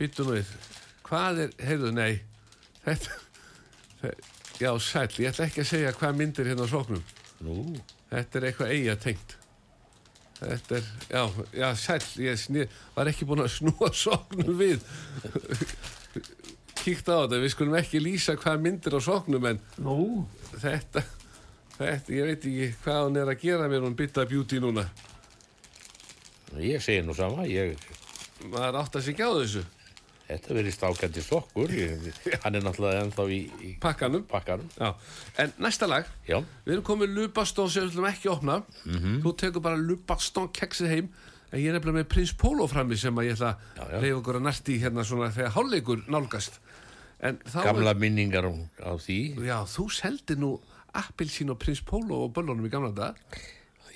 Byttu 0.00 0.26
nú 0.26 0.36
við. 0.36 0.52
Hvað 1.06 1.42
er, 1.46 1.54
heyrðu, 1.66 1.94
nei. 1.96 2.20
Þetta, 2.84 3.16
já, 4.60 4.70
sæll, 4.82 5.10
ég 5.22 5.32
ætla 5.32 5.48
ekki 5.48 5.64
að 5.64 5.70
segja 5.72 5.96
hvað 5.96 6.20
myndir 6.20 6.50
hérna 6.50 6.66
á 6.66 6.72
soknum. 6.74 7.02
Nú, 7.46 7.56
Þetta 8.10 8.40
er 8.40 8.46
eitthvað 8.48 8.72
eiga 8.74 8.94
tengt. 8.98 9.36
Þetta 10.40 10.76
er, 10.78 10.90
já, 11.10 11.22
já, 11.52 11.66
sæll, 11.76 12.06
ég 12.24 12.38
snið, 12.40 12.76
var 12.96 13.10
ekki 13.10 13.26
búin 13.28 13.44
að 13.44 13.50
snúa 13.58 13.90
sóknum 13.92 14.54
við. 14.56 14.84
Kíkta 16.80 17.18
á 17.20 17.20
þetta, 17.26 17.40
við 17.42 17.52
skulum 17.52 17.76
ekki 17.76 18.00
lýsa 18.00 18.36
hvað 18.40 18.62
myndir 18.64 18.96
á 18.96 19.00
sóknum, 19.04 19.48
en 19.50 19.60
nú. 19.84 19.98
þetta, 20.54 21.04
þetta, 21.76 22.14
ég 22.16 22.30
veit 22.30 22.46
ekki 22.48 22.70
hvað 22.86 23.02
hún 23.04 23.20
er 23.20 23.32
að 23.34 23.44
gera 23.44 23.68
mér 23.68 23.84
hún 23.84 23.98
bytta 23.98 24.24
beauty 24.30 24.62
núna. 24.64 24.86
Ég 26.56 26.80
segi 26.82 27.04
nú 27.04 27.14
sama, 27.14 27.44
ég, 27.46 27.76
Maður 28.48 28.80
átt 28.80 28.96
að 28.96 29.04
sig 29.04 29.20
á 29.20 29.28
þessu 29.36 29.66
þetta 30.30 30.54
verið 30.56 30.74
stákandi 30.76 31.22
sokkur. 31.26 31.72
Hann 32.44 32.54
er 32.58 32.62
náttúrulega 32.64 33.02
ennþá 33.04 33.26
í, 33.34 33.40
í 33.66 33.70
pakkanum. 33.82 34.24
pakkanum. 34.30 34.68
En 35.42 35.52
næsta 35.62 35.88
lag, 35.90 36.06
Já, 36.28 36.38
við 36.66 36.76
erum 36.76 36.86
komið 36.86 37.14
lupastón 37.18 37.70
sem 37.72 37.84
við 37.86 37.92
ætlum 37.94 38.08
ekki 38.12 38.30
að 38.30 38.36
opna. 38.38 38.58
Þú 39.24 39.34
tekur 39.44 39.64
bara 39.66 39.80
lupastón 39.80 40.50
keksið 40.56 40.92
heim, 40.94 41.08
en 41.50 41.58
ég 41.58 41.70
er 41.72 41.78
nefnilega 41.78 41.98
með 42.02 42.08
Prins 42.14 42.32
Pólo 42.38 42.66
frammi 42.70 42.96
sem 43.00 43.16
að 43.18 43.26
ég 43.30 43.38
ætla 43.38 43.52
að 43.82 43.94
reyfa 44.04 44.18
okkur 44.20 44.38
að 44.40 44.46
næsti 44.46 44.76
hérna 44.84 45.04
svona 45.08 45.30
þegar 45.34 45.54
hálfleikur 45.58 46.04
nálgast. 46.14 46.60
Þá 47.20 47.58
er- 47.60 47.66
gamla 47.66 47.94
minningar 47.98 48.46
á, 48.46 48.92
því. 48.96 49.18
Já, 49.44 49.58
þú 49.68 49.88
seldi 49.92 50.36
nú 50.40 50.54
appilsín 50.96 51.50
og 51.52 51.58
prins 51.60 51.82
Pólo 51.86 52.24
og 52.26 52.32
böllunum 52.38 52.64
í 52.66 52.70
gamla 52.72 52.94
dag. 52.96 53.18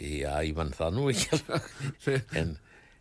Já, 0.00 0.42
ég 0.42 0.56
mann 0.58 0.72
það 0.74 0.96
nú 0.98 1.06
ekki 1.12 1.30
alveg. 1.38 2.34
En, 2.40 2.56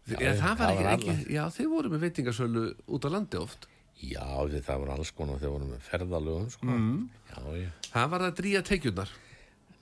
já, 0.07 0.33
það 0.39 0.57
var 0.60 0.79
ekki, 0.93 1.12
ekki, 1.13 1.33
já, 1.38 1.43
þeir 1.55 1.69
voru 1.72 1.91
með 1.93 2.05
veitingasölu 2.07 2.63
út 2.98 3.07
á 3.07 3.10
landi 3.13 3.39
oft. 3.39 3.67
Já, 4.03 4.25
því 4.50 4.63
það 4.65 4.81
var 4.83 4.89
alls 4.98 5.12
konar 5.15 5.38
þegar 5.39 5.53
vorum 5.53 5.69
með 5.72 5.86
ferðalögum, 5.88 6.50
sko. 6.51 6.67
Mm. 6.67 7.03
Já, 7.29 7.39
já. 7.62 7.69
Það 7.93 8.10
var 8.15 8.25
að 8.27 8.36
dríja 8.41 8.63
tekjurnar 8.67 9.13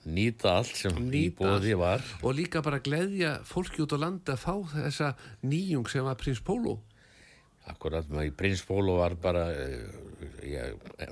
Nýta 0.02 0.56
allt 0.58 0.78
sem 0.78 0.96
í 0.98 1.02
Nýta 1.06 1.44
bóði 1.46 1.74
var. 1.78 2.02
og 2.26 2.32
líka 2.34 2.62
bara 2.62 2.80
gleðja 2.82 3.36
fólki 3.46 3.84
út 3.84 3.94
á 3.94 3.98
landi 4.02 4.32
að 4.34 4.40
fá 4.42 4.54
þessa 4.72 5.12
nýjung 5.46 5.86
sem 5.90 6.02
var 6.02 6.18
prins 6.18 6.40
Pólo. 6.42 6.80
Akkurat, 7.70 8.08
maður 8.10 8.26
í 8.26 8.32
Prins 8.34 8.64
Pólo 8.66 8.96
var 8.98 9.14
bara 9.22 9.44
já, 10.42 10.64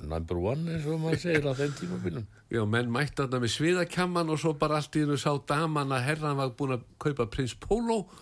number 0.03 0.41
one, 0.43 0.65
eins 0.75 0.89
og 0.91 0.99
maður 0.99 1.21
segir 1.23 1.47
á 1.47 1.55
þeim 1.55 1.77
tímabilum. 1.79 2.25
Já, 2.51 2.65
menn 2.67 2.91
mætti 2.91 3.21
þarna 3.23 3.39
með 3.45 3.53
sviðakjamman 3.55 4.33
og 4.35 4.41
svo 4.43 4.57
bara 4.59 4.81
allt 4.81 4.99
í 4.99 5.05
hennu 5.05 5.19
sá 5.23 5.31
daman 5.47 5.95
að 5.95 6.09
herran 6.09 6.41
var 6.41 6.51
búin 6.59 6.75
að 6.75 6.89
kaupa 6.99 7.29
prins 7.31 7.55
Pólo 7.55 8.01
og 8.03 8.19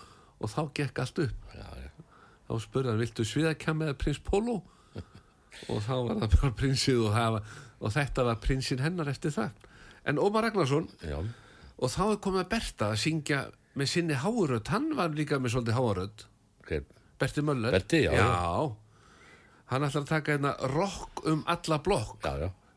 þá 0.46 0.60
gekk 0.78 1.02
allt 1.02 1.22
upp. 1.26 1.54
Já, 1.58 1.66
já. 1.82 1.88
Þá 2.48 2.52
spurði 2.64 2.92
hann, 2.92 3.00
viltu 3.02 3.26
sviðakjamma 3.26 3.88
eða 3.88 3.98
prins 3.98 4.20
Pólo? 4.24 4.60
og 5.72 5.80
þá 5.84 5.94
var 6.06 6.20
það 6.22 6.36
bara 6.36 6.52
prinsið 6.62 7.02
og, 7.02 7.10
hafa, 7.16 7.42
og 7.82 7.94
þetta 7.96 8.26
var 8.30 8.38
prinsinn 8.44 8.84
hennar 8.84 9.10
eftir 9.10 9.34
það. 9.34 9.66
En 10.08 10.20
Ómar 10.22 10.46
Ragnarsson, 10.46 10.86
Já, 11.04 11.18
og 11.78 11.92
þá 11.92 12.02
er 12.06 12.20
komið 12.24 12.44
að 12.44 12.52
Berta 12.54 12.92
að 12.92 13.00
syngja 13.02 13.40
með 13.78 13.90
sinni 13.92 14.16
háurödd, 14.18 14.70
hann 14.72 14.92
var 14.98 15.12
líka 15.14 15.38
með 15.42 15.54
svolítið 15.54 15.76
háurödd, 15.76 16.24
hver, 16.66 16.86
Berti 17.18 17.44
Möller. 17.44 17.74
Berti, 17.74 18.04
já. 18.06 18.30
Hann 19.68 19.84
ætlar 19.84 20.06
að 20.06 20.08
taka 20.08 20.34
hérna 20.34 20.54
rock 20.72 21.26
um 21.28 21.42
alla 21.50 21.78
blokk. 21.84 22.24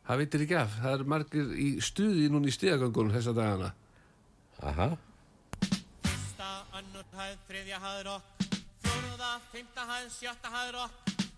Það 0.02 0.20
veitir 0.20 0.44
ekki 0.44 0.58
af, 0.58 0.74
það 0.82 0.94
er 0.98 1.08
margir 1.08 1.54
í 1.56 1.68
stuði 1.82 2.26
núna 2.30 2.50
í 2.50 2.54
stíðagöngunum 2.54 3.14
þessa 3.14 3.34
dagana. 3.36 3.70
Aha, 4.62 4.88
önnur 7.02 7.18
hæð, 7.18 7.38
þriðja 7.48 7.78
hæð 7.82 8.00
rokk 8.06 8.44
Fjóruða, 8.82 9.30
fymta 9.52 9.84
hæð, 9.88 10.08
sjötta 10.14 10.50
hæð 10.52 10.70
rokk 10.76 10.92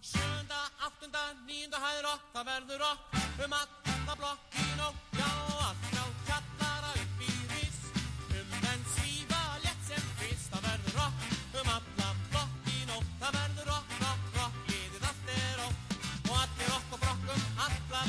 Sjönda, 0.04 0.60
áttunda, 0.86 1.22
níunda 1.46 1.78
hæð 1.80 2.00
rokk 2.04 2.24
Það 2.34 2.46
verður 2.50 2.84
rokk 2.84 3.00
um 3.44 3.56
alla 3.58 4.16
blokkin 4.20 4.82
og 4.84 4.94
já, 5.16 5.30
allt 5.68 5.86
frá 5.90 6.04
kjallara 6.28 6.92
upp 7.00 7.24
í 7.24 7.32
ris 7.52 7.80
Um 8.34 8.54
menn 8.64 8.86
svífa 8.94 9.42
létt 9.64 9.84
sem 9.88 10.08
fyrst. 10.20 10.50
Það 10.52 10.66
verður 10.68 10.98
rokk 11.00 11.60
um 11.60 11.74
alla 11.76 12.08
blokkin 12.30 12.96
og 12.98 13.04
það 13.20 13.38
verður 13.40 13.70
rokk, 13.72 13.98
rokk, 14.04 14.32
rokk 14.40 14.72
Liðið 14.72 15.08
allt 15.10 15.36
er 15.38 15.54
rokk 15.62 16.00
og 16.24 16.34
allir 16.42 16.74
rokk 16.74 16.98
og 16.98 17.06
brokk 17.06 17.30
um 17.36 17.46
alla 17.68 18.08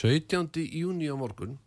17. 0.00 0.56
júni 0.72 1.10
á 1.12 1.16
morgun, 1.18 1.58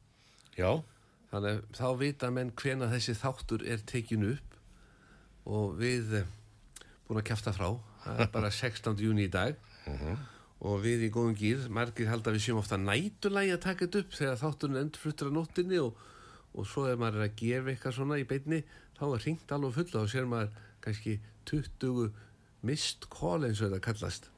já, 0.58 0.82
þannig 1.30 1.60
að 1.60 1.66
þá 1.78 1.88
vita 2.00 2.30
menn 2.34 2.50
hvena 2.58 2.88
þessi 2.90 3.14
þáttur 3.20 3.62
er 3.70 3.84
tekin 3.86 4.24
upp 4.26 4.56
og 5.46 5.76
við 5.78 6.16
eh, 6.18 6.32
búin 7.06 7.20
að 7.22 7.28
kjafta 7.28 7.54
frá, 7.54 7.68
það 8.02 8.24
er 8.26 8.32
bara 8.34 8.50
16. 8.50 8.96
júni 9.06 9.28
í 9.28 9.30
dag 9.30 9.54
og 10.66 10.82
við 10.82 11.06
í 11.06 11.10
góðum 11.14 11.36
gýr, 11.38 11.68
margir 11.70 12.10
halda 12.10 12.32
að 12.32 12.40
við 12.40 12.46
séum 12.48 12.62
ofta 12.64 12.80
nætulægi 12.82 13.54
að 13.54 13.62
taka 13.68 13.86
þetta 13.86 14.02
upp 14.02 14.18
þegar 14.18 14.42
þátturinn 14.42 14.82
endur 14.82 15.04
fluttur 15.04 15.30
á 15.30 15.38
nóttinni 15.38 15.84
og, 15.84 16.02
og 16.58 16.68
svo 16.72 16.88
er 16.90 16.98
maður 16.98 17.28
að 17.28 17.38
gefa 17.44 17.70
eitthvað 17.76 17.98
svona 18.00 18.18
í 18.18 18.26
beinni, 18.34 18.64
þá 18.98 19.06
er 19.12 19.24
hringt 19.28 19.54
alveg 19.54 19.78
fulla 19.78 20.02
og 20.02 20.10
sér 20.10 20.26
maður 20.34 20.58
kannski 20.82 21.20
20 21.54 22.10
mist 22.66 23.06
call 23.14 23.46
eins 23.46 23.62
og 23.62 23.70
þetta 23.70 23.86
kallast 23.92 24.32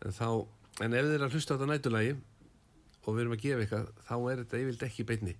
en 0.00 0.16
þá, 0.16 0.48
en 0.80 0.96
ef 0.96 1.10
þið 1.10 1.18
er 1.18 1.28
að 1.28 1.36
hlusta 1.36 1.52
á 1.52 1.56
þetta 1.58 1.72
nætulægi 1.74 2.16
og 3.08 3.16
við 3.16 3.24
erum 3.24 3.36
að 3.38 3.44
gefa 3.46 3.64
eitthvað 3.64 3.92
þá 4.04 4.16
er 4.18 4.42
þetta 4.42 4.60
yfirleitt 4.62 4.88
ekki 4.88 5.04
í 5.04 5.08
beinni 5.08 5.36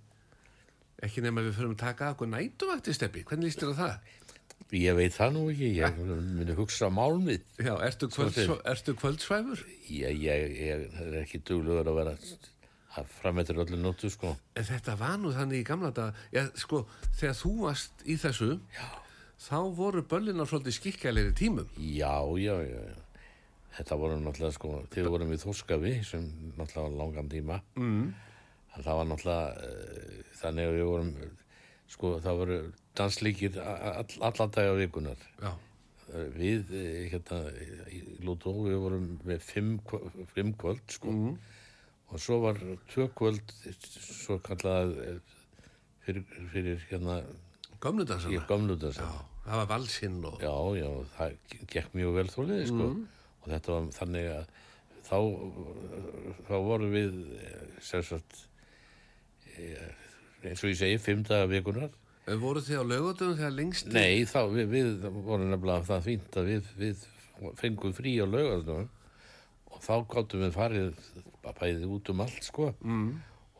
ekki 1.04 1.22
nema 1.22 1.44
við 1.46 1.54
fyrir 1.58 1.74
að 1.74 1.80
taka 1.82 2.12
okkur 2.14 2.30
nætuvakti 2.32 2.94
steppi, 2.96 3.24
hvernig 3.26 3.50
líst 3.50 3.62
þér 3.62 3.74
á 3.74 3.80
það? 3.80 4.14
Ég 4.74 4.96
veit 4.98 5.14
það 5.14 5.34
nú 5.36 5.42
ekki, 5.48 5.68
ég 5.78 5.98
myndi 6.02 6.54
hugsa 6.58 6.90
málmið. 6.92 7.44
Já, 7.62 7.72
ertu, 7.86 8.08
kvöld, 8.12 8.36
ertu 8.68 8.94
kvöldsvæfur? 8.98 9.62
Ég, 9.88 10.18
ég, 10.26 10.56
ég 10.58 10.98
er 11.00 11.14
ekki 11.22 11.40
dugluður 11.46 11.88
að 11.88 12.00
vera 12.02 12.14
að 12.98 13.12
frammetur 13.20 13.62
öllu 13.62 13.78
nóttu, 13.80 14.10
sko. 14.12 14.34
En 14.58 14.66
þetta 14.66 14.96
var 14.98 15.16
nú 15.22 15.32
þannig 15.32 15.62
í 15.62 15.66
gamla 15.68 15.92
dag 15.94 16.16
Já, 16.34 16.48
sko, 16.58 16.82
þegar 17.20 17.36
þú 17.38 17.52
varst 17.62 18.04
í 18.04 18.18
þessu 18.18 18.50
Já. 18.74 18.86
þá 19.46 19.58
voru 19.78 20.02
böllinar 20.10 20.50
svolítið 20.50 20.76
skikkalegri 20.80 21.36
tímum 21.38 21.68
Já, 21.78 22.16
já, 22.42 22.56
já, 22.66 22.80
já. 22.90 22.96
Þetta 23.78 23.98
voru 24.00 24.18
náttúrulega, 24.18 24.56
sko, 24.56 24.72
þegar 24.90 25.12
vorum 25.14 25.30
við 25.30 25.44
þórskafi, 25.44 25.92
sem 26.06 26.24
náttúrulega 26.58 26.88
var 26.88 26.96
langan 26.98 27.30
tíma. 27.30 27.60
Mm. 27.78 28.08
Það 28.78 28.98
var 29.00 29.08
náttúrulega, 29.12 29.70
uh, 29.70 30.34
þannig 30.40 30.68
að 30.68 30.76
við 30.78 30.88
vorum, 30.88 31.12
sko, 31.94 32.12
það 32.24 32.42
voru 32.42 32.58
danslíkir 32.98 33.58
all, 33.62 34.18
alla 34.30 34.48
daga 34.58 34.74
vikunar. 34.80 35.24
Já, 35.38 35.52
Eh, 36.08 36.28
Við, 36.32 36.70
eh, 36.72 37.08
hérna, 37.12 37.38
í 37.92 37.98
Lútó, 38.24 38.54
við 38.64 38.78
vorum 38.80 39.08
með 39.28 39.42
fimm, 39.44 39.74
fimm 40.32 40.54
kvöld, 40.56 40.84
sko. 40.88 41.12
Og 42.08 42.22
svo 42.22 42.38
var 42.40 42.56
tvö 42.88 43.08
kvöld, 43.12 43.52
svo 43.84 44.38
kallað 44.40 44.94
eh, 45.04 45.18
fyrir, 46.06 46.24
fyrir 46.54 46.80
hérna, 46.88 47.18
gömlu 47.82 48.06
í 48.06 48.08
dagsana 48.08 48.46
gamluta 48.48 48.92
Já, 48.96 49.10
það 49.44 49.60
var 49.60 49.68
valsinn 49.74 50.16
og 50.24 50.40
Já, 50.40 50.54
já, 50.80 50.88
það 51.18 51.36
gekk 51.74 51.92
mjög 51.98 52.16
vel 52.16 52.26
þóliði, 52.32 52.70
sko. 52.72 52.88
Og 53.42 53.52
þetta 53.52 53.76
var 53.76 53.88
þannig 53.98 54.28
að 54.32 54.50
þá, 55.08 55.18
þá 56.48 56.54
vorum 56.66 56.92
við, 56.92 57.16
eh, 57.38 57.62
sem 57.84 58.04
sagt, 58.06 58.42
eh, 59.54 59.88
eins 60.44 60.62
og 60.62 60.72
ég 60.72 60.78
segi, 60.80 61.00
fimm 61.02 61.24
daga 61.26 61.48
vikunar. 61.50 61.94
En 62.28 62.42
voru 62.42 62.60
þið 62.60 62.82
á 62.82 62.84
lögutum 62.84 63.36
þegar 63.38 63.54
lengst 63.56 63.88
Nei, 63.88 64.24
þá, 64.28 64.42
við, 64.52 64.68
við 64.74 65.06
vorum 65.24 65.48
nefnilega 65.48 65.86
það 65.88 66.04
fínt 66.10 66.36
að 66.36 66.50
við, 66.52 66.72
við 66.76 67.06
fengum 67.56 67.94
frí 67.96 68.18
á 68.20 68.26
laugarnum 68.28 68.88
og 69.68 69.80
þá 69.84 69.94
gáttum 70.12 70.44
við 70.44 70.52
farið 70.56 71.00
bæðið 71.46 71.86
út 71.96 72.10
um 72.12 72.22
allt, 72.26 72.42
sko. 72.44 72.72
Mm. 72.84 73.08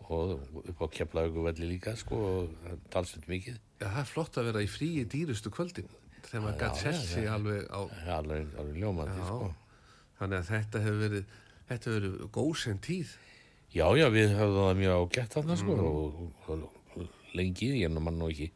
Og 0.09 0.35
upp 0.65 0.83
á 0.85 0.87
keflauguvelli 0.99 1.69
líka, 1.69 1.95
sko, 1.97 2.19
og 2.19 2.85
talsveit 2.93 3.29
mikið. 3.29 3.57
Já, 3.79 3.87
það 3.87 4.03
er 4.03 4.11
flott 4.13 4.39
að 4.41 4.51
vera 4.51 4.65
í 4.65 4.69
fríi 4.73 5.07
dýrustu 5.09 5.53
kvöldin 5.55 5.89
þegar 6.29 6.45
maður 6.45 6.61
gætt 6.63 6.85
já, 6.85 7.01
sig 7.09 7.29
alveg 7.31 7.67
á 7.73 7.81
Alveg, 8.19 8.53
alveg 8.61 8.81
ljómandi, 8.83 9.25
sko. 9.25 9.51
Þannig 10.19 10.39
að 10.39 10.51
þetta 10.53 10.83
hefur 10.85 11.01
verið 11.05 11.37
þetta 11.69 11.91
hefur 11.91 11.97
verið 11.99 12.27
góðsend 12.39 12.83
tíð. 12.87 13.15
Já, 13.75 13.85
já, 14.01 14.07
við 14.13 14.35
höfðum 14.39 14.65
það 14.65 14.79
mjög 14.83 15.03
ágætt 15.03 15.35
þarna 15.37 15.57
sko 15.61 15.75
og, 15.85 16.21
og, 16.49 16.69
og 16.97 17.35
lengi, 17.37 17.73
ég 17.83 17.93
nú 17.93 18.01
mann 18.01 18.17
nú 18.21 18.31
ekki 18.33 18.49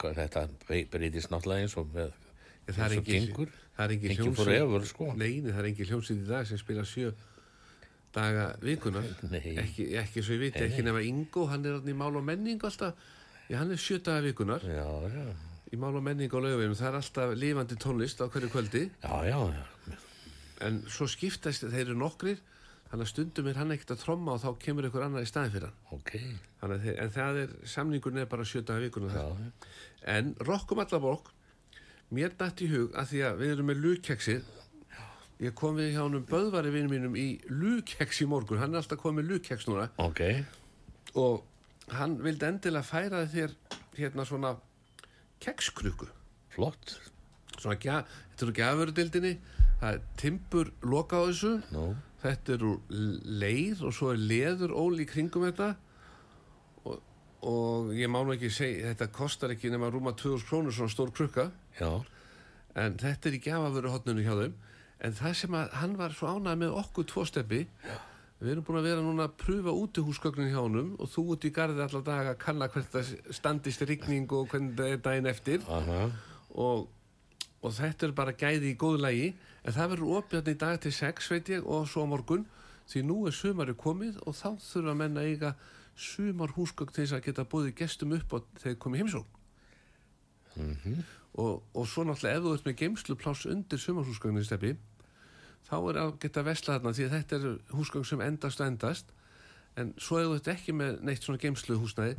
þetta 0.00 0.46
breytist 0.66 1.32
náttúrulega 1.32 1.66
eins 1.66 1.74
og 1.80 1.88
með 1.94 2.12
það 2.66 2.84
er 2.86 3.00
og 3.00 3.10
engin, 3.16 3.50
er 3.76 3.94
engin 3.96 4.36
forever, 4.36 4.86
sko. 4.88 5.10
Neini, 5.18 5.50
það 5.50 5.60
er 5.62 5.68
engin 5.70 5.90
hljómsveit 5.90 6.22
í 6.22 6.28
dag 6.28 6.48
sem 6.48 6.60
spila 6.60 6.86
sjö 6.86 7.12
daga 8.16 8.46
vikunar 8.62 9.06
Nei. 9.32 9.56
ekki, 9.60 9.90
ekki 10.00 10.24
svo 10.24 10.38
ég 10.38 10.46
viti, 10.46 10.64
ekki 10.64 10.86
nema 10.86 11.02
Ingo 11.04 11.46
hann 11.50 11.66
er 11.68 11.82
í 11.82 11.96
mál 11.96 12.14
og 12.16 12.24
menning 12.26 12.62
alltaf. 12.64 12.96
Já, 13.50 13.60
hann 13.60 13.74
er 13.74 13.80
sjö 13.82 14.00
daga 14.02 14.24
vikunar 14.26 14.64
Já, 14.64 14.86
já, 15.12 15.26
í 15.74 15.78
mál 15.82 15.94
og 15.98 16.04
menning 16.06 16.32
á 16.32 16.38
lögum 16.40 16.78
það 16.78 16.92
er 16.92 17.00
alltaf 17.02 17.34
lifandi 17.38 17.78
tónlist 17.82 18.22
á 18.22 18.26
hverju 18.30 18.50
kvöldi. 18.54 18.86
Já, 19.02 19.16
já, 19.28 19.38
já. 19.52 19.64
En 20.64 20.82
svo 20.88 21.06
skiptast 21.10 21.66
þeir 21.66 21.86
eru 21.88 21.96
nokkrir 22.00 22.38
þannig 22.90 23.02
að 23.02 23.10
stundum 23.10 23.48
er 23.50 23.58
hann 23.58 23.74
ekkert 23.74 23.94
að 23.96 24.02
tromma 24.04 24.36
og 24.36 24.42
þá 24.44 24.50
kemur 24.62 24.86
einhver 24.86 25.04
annar 25.06 25.24
í 25.26 25.28
staðin 25.28 25.52
fyrir 25.56 25.70
hann. 25.70 25.80
Ok, 25.96 26.12
Þannig 26.60 26.76
að 26.76 26.84
þeir, 26.86 26.98
en 27.02 27.10
það 27.16 27.40
er, 27.42 27.54
samningun 27.72 28.20
er 28.22 28.28
bara 28.30 28.44
sjö 28.46 28.62
daga 28.62 28.84
vikunar 28.84 29.10
já, 29.16 29.24
þar. 29.24 29.40
já. 29.42 29.72
En 30.16 30.30
rokkum 30.46 30.82
alla 30.84 31.00
bók, 31.02 31.32
mér 32.14 32.36
dætt 32.38 32.62
í 32.62 32.68
hug 32.70 32.94
að 32.94 33.10
því 33.10 33.24
að 33.26 33.40
við 33.42 33.54
erum 33.56 33.68
með 33.72 33.82
lúkeksið, 33.82 34.52
ég 35.42 35.56
kom 35.58 35.76
við 35.76 35.90
hjá 35.96 36.00
honum 36.04 36.24
böðvari 36.30 36.70
vinnum 36.72 36.94
mínum 36.94 37.18
í 37.18 37.26
lúkeks 37.50 38.22
í 38.22 38.28
morgun, 38.30 38.62
hann 38.62 38.72
er 38.76 38.80
alltaf 38.84 39.02
komið 39.02 39.32
lúkeks 39.34 39.66
núna. 39.68 39.88
Ok, 40.00 40.22
og 41.18 41.42
hann 41.98 42.16
vildi 42.22 42.46
endilega 42.48 42.86
færa 42.86 43.24
þér 43.34 43.52
hérna 43.98 44.24
svona 44.28 44.54
kekskrukku, 45.42 46.06
flott, 46.54 46.96
svona, 47.58 47.76
þetta 47.82 48.46
eru 48.46 48.54
gjafurudildinni, 48.56 49.34
það 49.86 49.96
er 49.96 50.06
timbur 50.18 50.70
loka 50.82 51.20
á 51.22 51.22
þessu, 51.28 51.52
nú, 51.74 51.86
þetta 52.22 52.54
er 52.56 52.64
úr 52.66 52.96
leir 53.42 53.82
og 53.86 53.94
svo 53.94 54.12
er 54.14 54.22
leður 54.32 54.74
ól 54.74 54.98
í 54.98 55.06
kringum 55.06 55.46
þetta. 55.46 55.68
Og, 56.82 56.96
og 57.46 57.92
ég 57.94 58.10
má 58.10 58.18
nú 58.24 58.34
ekki 58.34 58.50
segja, 58.50 58.90
þetta 58.90 59.10
kostar 59.14 59.54
ekki 59.54 59.70
nema 59.70 59.92
rúma 59.92 60.16
2000 60.18 60.48
krónur 60.48 60.74
svona 60.74 60.92
stór 60.92 61.12
krukka. 61.14 61.50
Já, 61.78 61.92
en 62.76 62.98
þetta 63.00 63.30
er 63.30 63.38
í 63.38 63.42
gjafavöru 63.46 63.94
hotninu 63.94 64.26
hjá 64.26 64.34
þeim. 64.42 64.58
En 65.06 65.14
það 65.14 65.38
sem 65.42 65.56
að 65.56 65.72
hann 65.76 65.96
var 66.00 66.14
svo 66.16 66.34
ánægð 66.34 66.60
með 66.64 66.76
okkur 66.82 67.08
tvo 67.12 67.26
steppi. 67.28 67.62
Við 68.40 68.52
erum 68.52 68.64
búin 68.66 68.80
að 68.80 68.88
vera 68.90 69.04
núna 69.04 69.28
að 69.28 69.36
pröfa 69.40 69.72
útihúsgögnin 69.72 70.50
hjá 70.52 70.58
honum 70.58 70.90
og 71.00 71.08
þú 71.08 71.22
út 71.32 71.44
í 71.48 71.50
garði 71.56 71.84
alla 71.84 72.02
daga 72.04 72.34
að 72.34 72.40
kanna 72.42 72.68
hvert 72.72 72.90
það 72.92 73.12
standist 73.32 73.84
rigning 73.88 74.32
og 74.36 74.50
hvernig 74.50 74.74
það 74.76 74.92
er 74.92 75.00
daginn 75.04 75.28
eftir. 75.30 75.64
Aha, 75.72 76.02
og, 76.52 76.88
og 77.62 77.76
þetta 77.76 78.08
er 78.08 78.16
bara 78.16 78.34
gæði 78.36 78.74
í 78.74 78.76
góðu 78.80 79.00
lagi 79.04 79.30
en 79.66 79.74
það 79.74 79.90
verður 79.92 80.20
opið 80.20 80.50
í 80.52 80.56
dag 80.60 80.78
til 80.82 80.92
6 80.94 81.30
veit 81.32 81.50
ég 81.50 81.66
og 81.66 81.88
svo 81.90 82.06
morgun. 82.06 82.46
Því 82.86 83.02
nú 83.02 83.16
er 83.26 83.34
sumari 83.34 83.74
komið 83.74 84.20
og 84.22 84.36
þá 84.38 84.48
þurfa 84.62 84.94
menn 84.94 85.18
að 85.18 85.30
eiga 85.32 85.54
sumar 85.98 86.54
húsgögn 86.54 86.92
til 86.94 87.02
þess 87.02 87.16
að 87.16 87.24
geta 87.26 87.46
búið 87.50 87.72
gestum 87.80 88.14
upp 88.14 88.36
og 88.38 88.46
þeir 88.62 88.78
komið 88.78 89.02
heimsókn. 89.02 89.32
Og, 91.36 91.62
og 91.74 91.88
svo 91.90 92.06
náttúrulega 92.06 92.38
ef 92.38 92.44
þú 92.46 92.52
ert 92.56 92.68
með 92.68 92.78
geimslupláss 92.80 93.48
undir 93.50 93.80
sumarhúsgögnin 93.82 94.46
steppi 94.46 94.70
þá 95.66 95.74
er 95.76 95.98
að 96.00 96.14
geta 96.22 96.44
vesla 96.46 96.76
þarna 96.78 96.94
því 96.96 97.04
að 97.08 97.14
þetta 97.16 97.36
er 97.36 97.46
húsgögn 97.74 98.06
sem 98.08 98.22
endast 98.24 98.62
og 98.62 98.70
endast. 98.70 99.10
En 99.76 99.92
svo 100.00 100.22
ef 100.22 100.30
þú 100.30 100.38
ert 100.38 100.52
ekki 100.54 100.72
með 100.72 101.02
neitt 101.04 101.26
svona 101.26 101.42
geimsluhúsnæði 101.42 102.14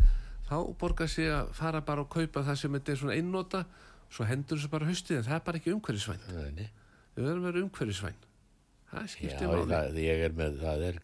þá 0.47 0.57
borgar 0.79 1.09
sig 1.11 1.31
að 1.31 1.53
fara 1.57 1.81
bara 1.83 2.03
og 2.03 2.11
kaupa 2.11 2.43
það 2.45 2.59
sem 2.61 2.75
þetta 2.77 2.93
er 2.93 2.99
svona 3.01 3.15
einnota 3.17 3.63
svo 4.13 4.27
hendur 4.27 4.59
þessu 4.59 4.71
bara 4.71 4.87
haustið 4.87 5.19
en 5.19 5.25
það 5.27 5.37
er 5.37 5.45
bara 5.47 5.59
ekki 5.59 5.73
umhverfisvæn 5.75 6.27
nei, 6.35 6.51
nei. 6.61 6.67
Við 7.17 7.25
verðum 7.27 7.43
að 7.43 7.47
vera 7.51 7.63
umhverfisvæn. 7.65 8.19
Það 8.87 9.01
já, 9.03 9.11
skiptir 9.13 9.49
máli 9.51 10.05
ég 10.05 10.21
er 10.29 10.35
með, 10.37 10.59
það 10.61 10.85
er 10.91 10.99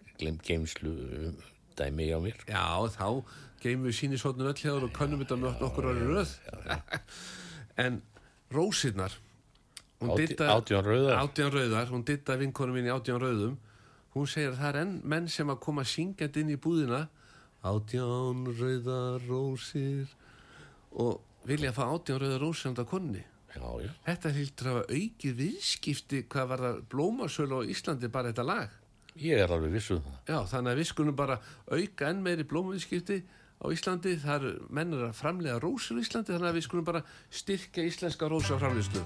geimslu 0.47 0.93
um, 1.19 1.41
dæmi 1.79 2.05
á 2.15 2.19
mér, 2.23 2.37
já 2.47 2.63
þá 2.95 3.07
geymum 3.63 3.87
við 3.89 3.97
sínisotnum 3.97 4.47
öll 4.51 4.59
þér 4.59 4.85
og 4.87 4.93
könnum 4.95 5.23
þetta 5.23 5.37
með 5.41 5.65
okkur 5.67 5.89
árið 5.91 6.09
röð. 6.13 6.33
En 7.83 7.95
rósirnar 8.53 9.15
hún 9.99 10.11
Áti- 10.13 10.27
Didda- 10.29 10.49
átján 10.53 10.83
rauðar. 10.85 11.15
átján 11.23 11.51
rauðar, 11.55 11.87
hún 11.89 12.03
ditta 12.05 12.35
vinkonu 12.37 12.75
mín 12.75 12.85
í 12.85 12.93
átján 12.93 13.17
rauðum. 13.23 13.55
Hún 14.13 14.27
segir 14.29 14.51
að 14.53 14.59
það 14.59 14.69
er 14.69 14.79
enn 14.83 14.91
menn 15.09 15.27
sem 15.31 15.49
að 15.49 15.59
koma 15.65 15.81
syngjandi 15.89 16.43
inn 16.43 16.51
í 16.53 16.57
búðina. 16.61 16.99
Átján 17.65 18.43
rauðar 18.59 19.23
rósir. 19.25 20.11
Og 20.93 21.17
vilja 21.49 21.71
fá 21.73 21.87
átján 21.89 22.21
rauðar 22.21 22.43
rósir 22.45 22.69
handa 22.69 22.85
konni 22.85 23.23
já, 23.55 23.67
já, 23.85 23.91
þetta 24.07 24.33
hildur 24.37 24.69
að 24.71 24.79
hafa 24.79 24.97
aukið 24.99 25.37
viðskipti 25.43 26.23
hvað 26.31 26.49
var 26.53 26.65
það 26.67 26.81
blómasölu 26.93 27.61
á 27.61 27.69
Íslandi 27.75 28.11
bara 28.13 28.33
þetta 28.33 28.47
lag 28.49 28.79
ég 29.21 29.43
er 29.43 29.53
alveg 29.53 29.75
viss 29.77 29.93
um 29.93 30.01
það, 30.01 30.19
Já, 30.31 30.37
þannig 30.53 30.73
að 30.73 30.81
við 30.81 30.89
skulum 30.89 31.17
bara 31.17 31.39
auka 31.69 32.09
enn 32.09 32.23
meiri 32.25 32.47
blómaviðskipti 32.49 33.21
á 33.63 33.65
Íslandi. 33.71 34.17
Það 34.23 34.49
er 34.49 34.57
mennur 34.73 35.05
að 35.07 35.15
framlega 35.19 35.61
rósir 35.63 35.99
á 35.99 36.03
Íslandi, 36.03 36.35
þannig 36.35 36.51
að 36.51 36.59
við 36.59 36.67
skulum 36.67 36.89
bara 36.89 37.05
styrkja 37.31 37.87
íslenska 37.87 38.31
rósaframleyslu. 38.31 39.05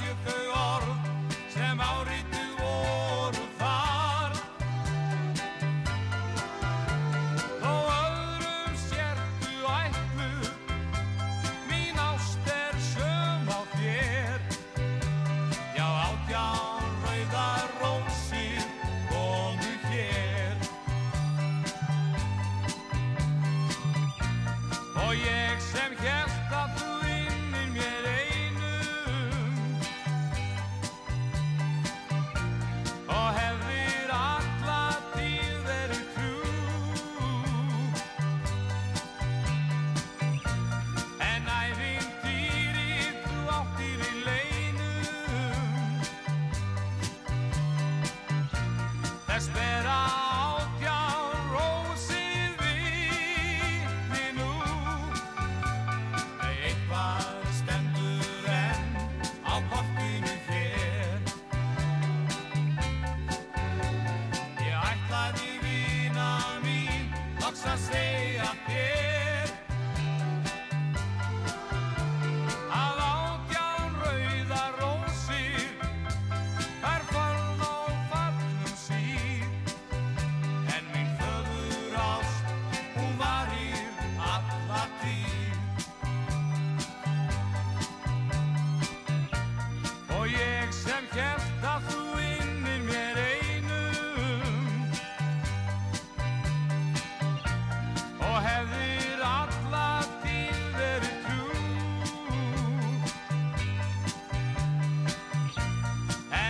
you 0.00 0.14
could. 0.24 0.49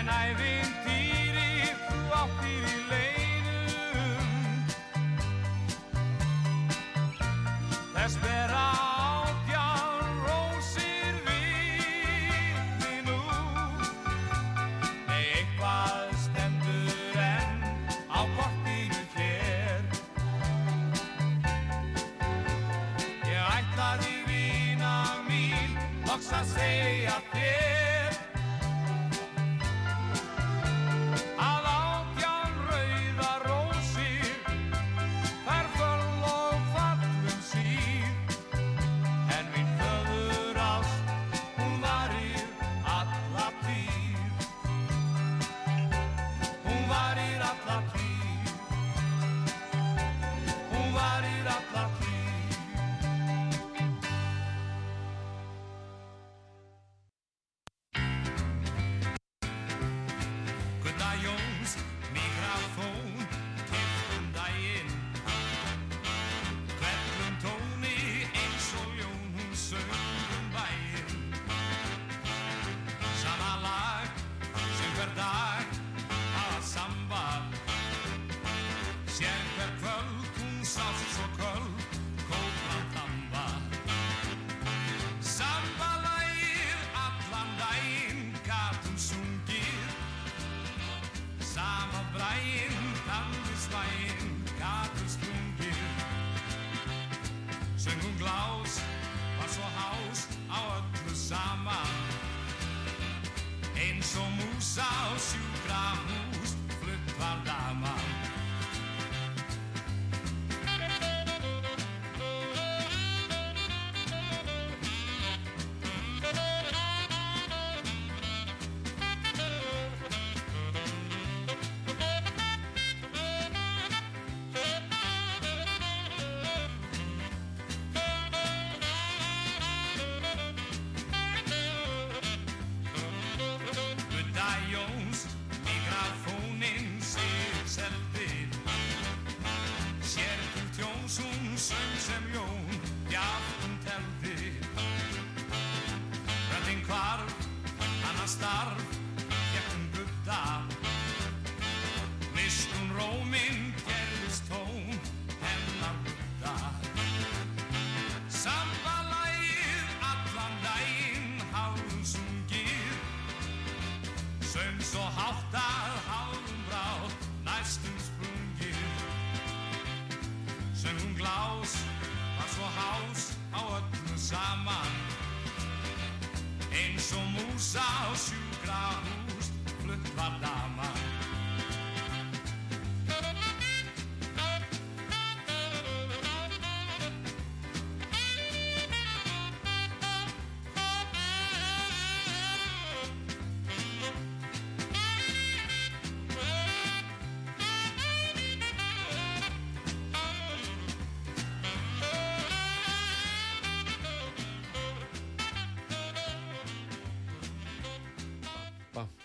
En 0.00 0.08
ævintýrið 0.08 1.80
þú 1.88 1.98
áttir 2.16 2.64
í 2.70 2.76
leinum 2.88 4.30
þess 7.92 8.16
bera 8.24 8.59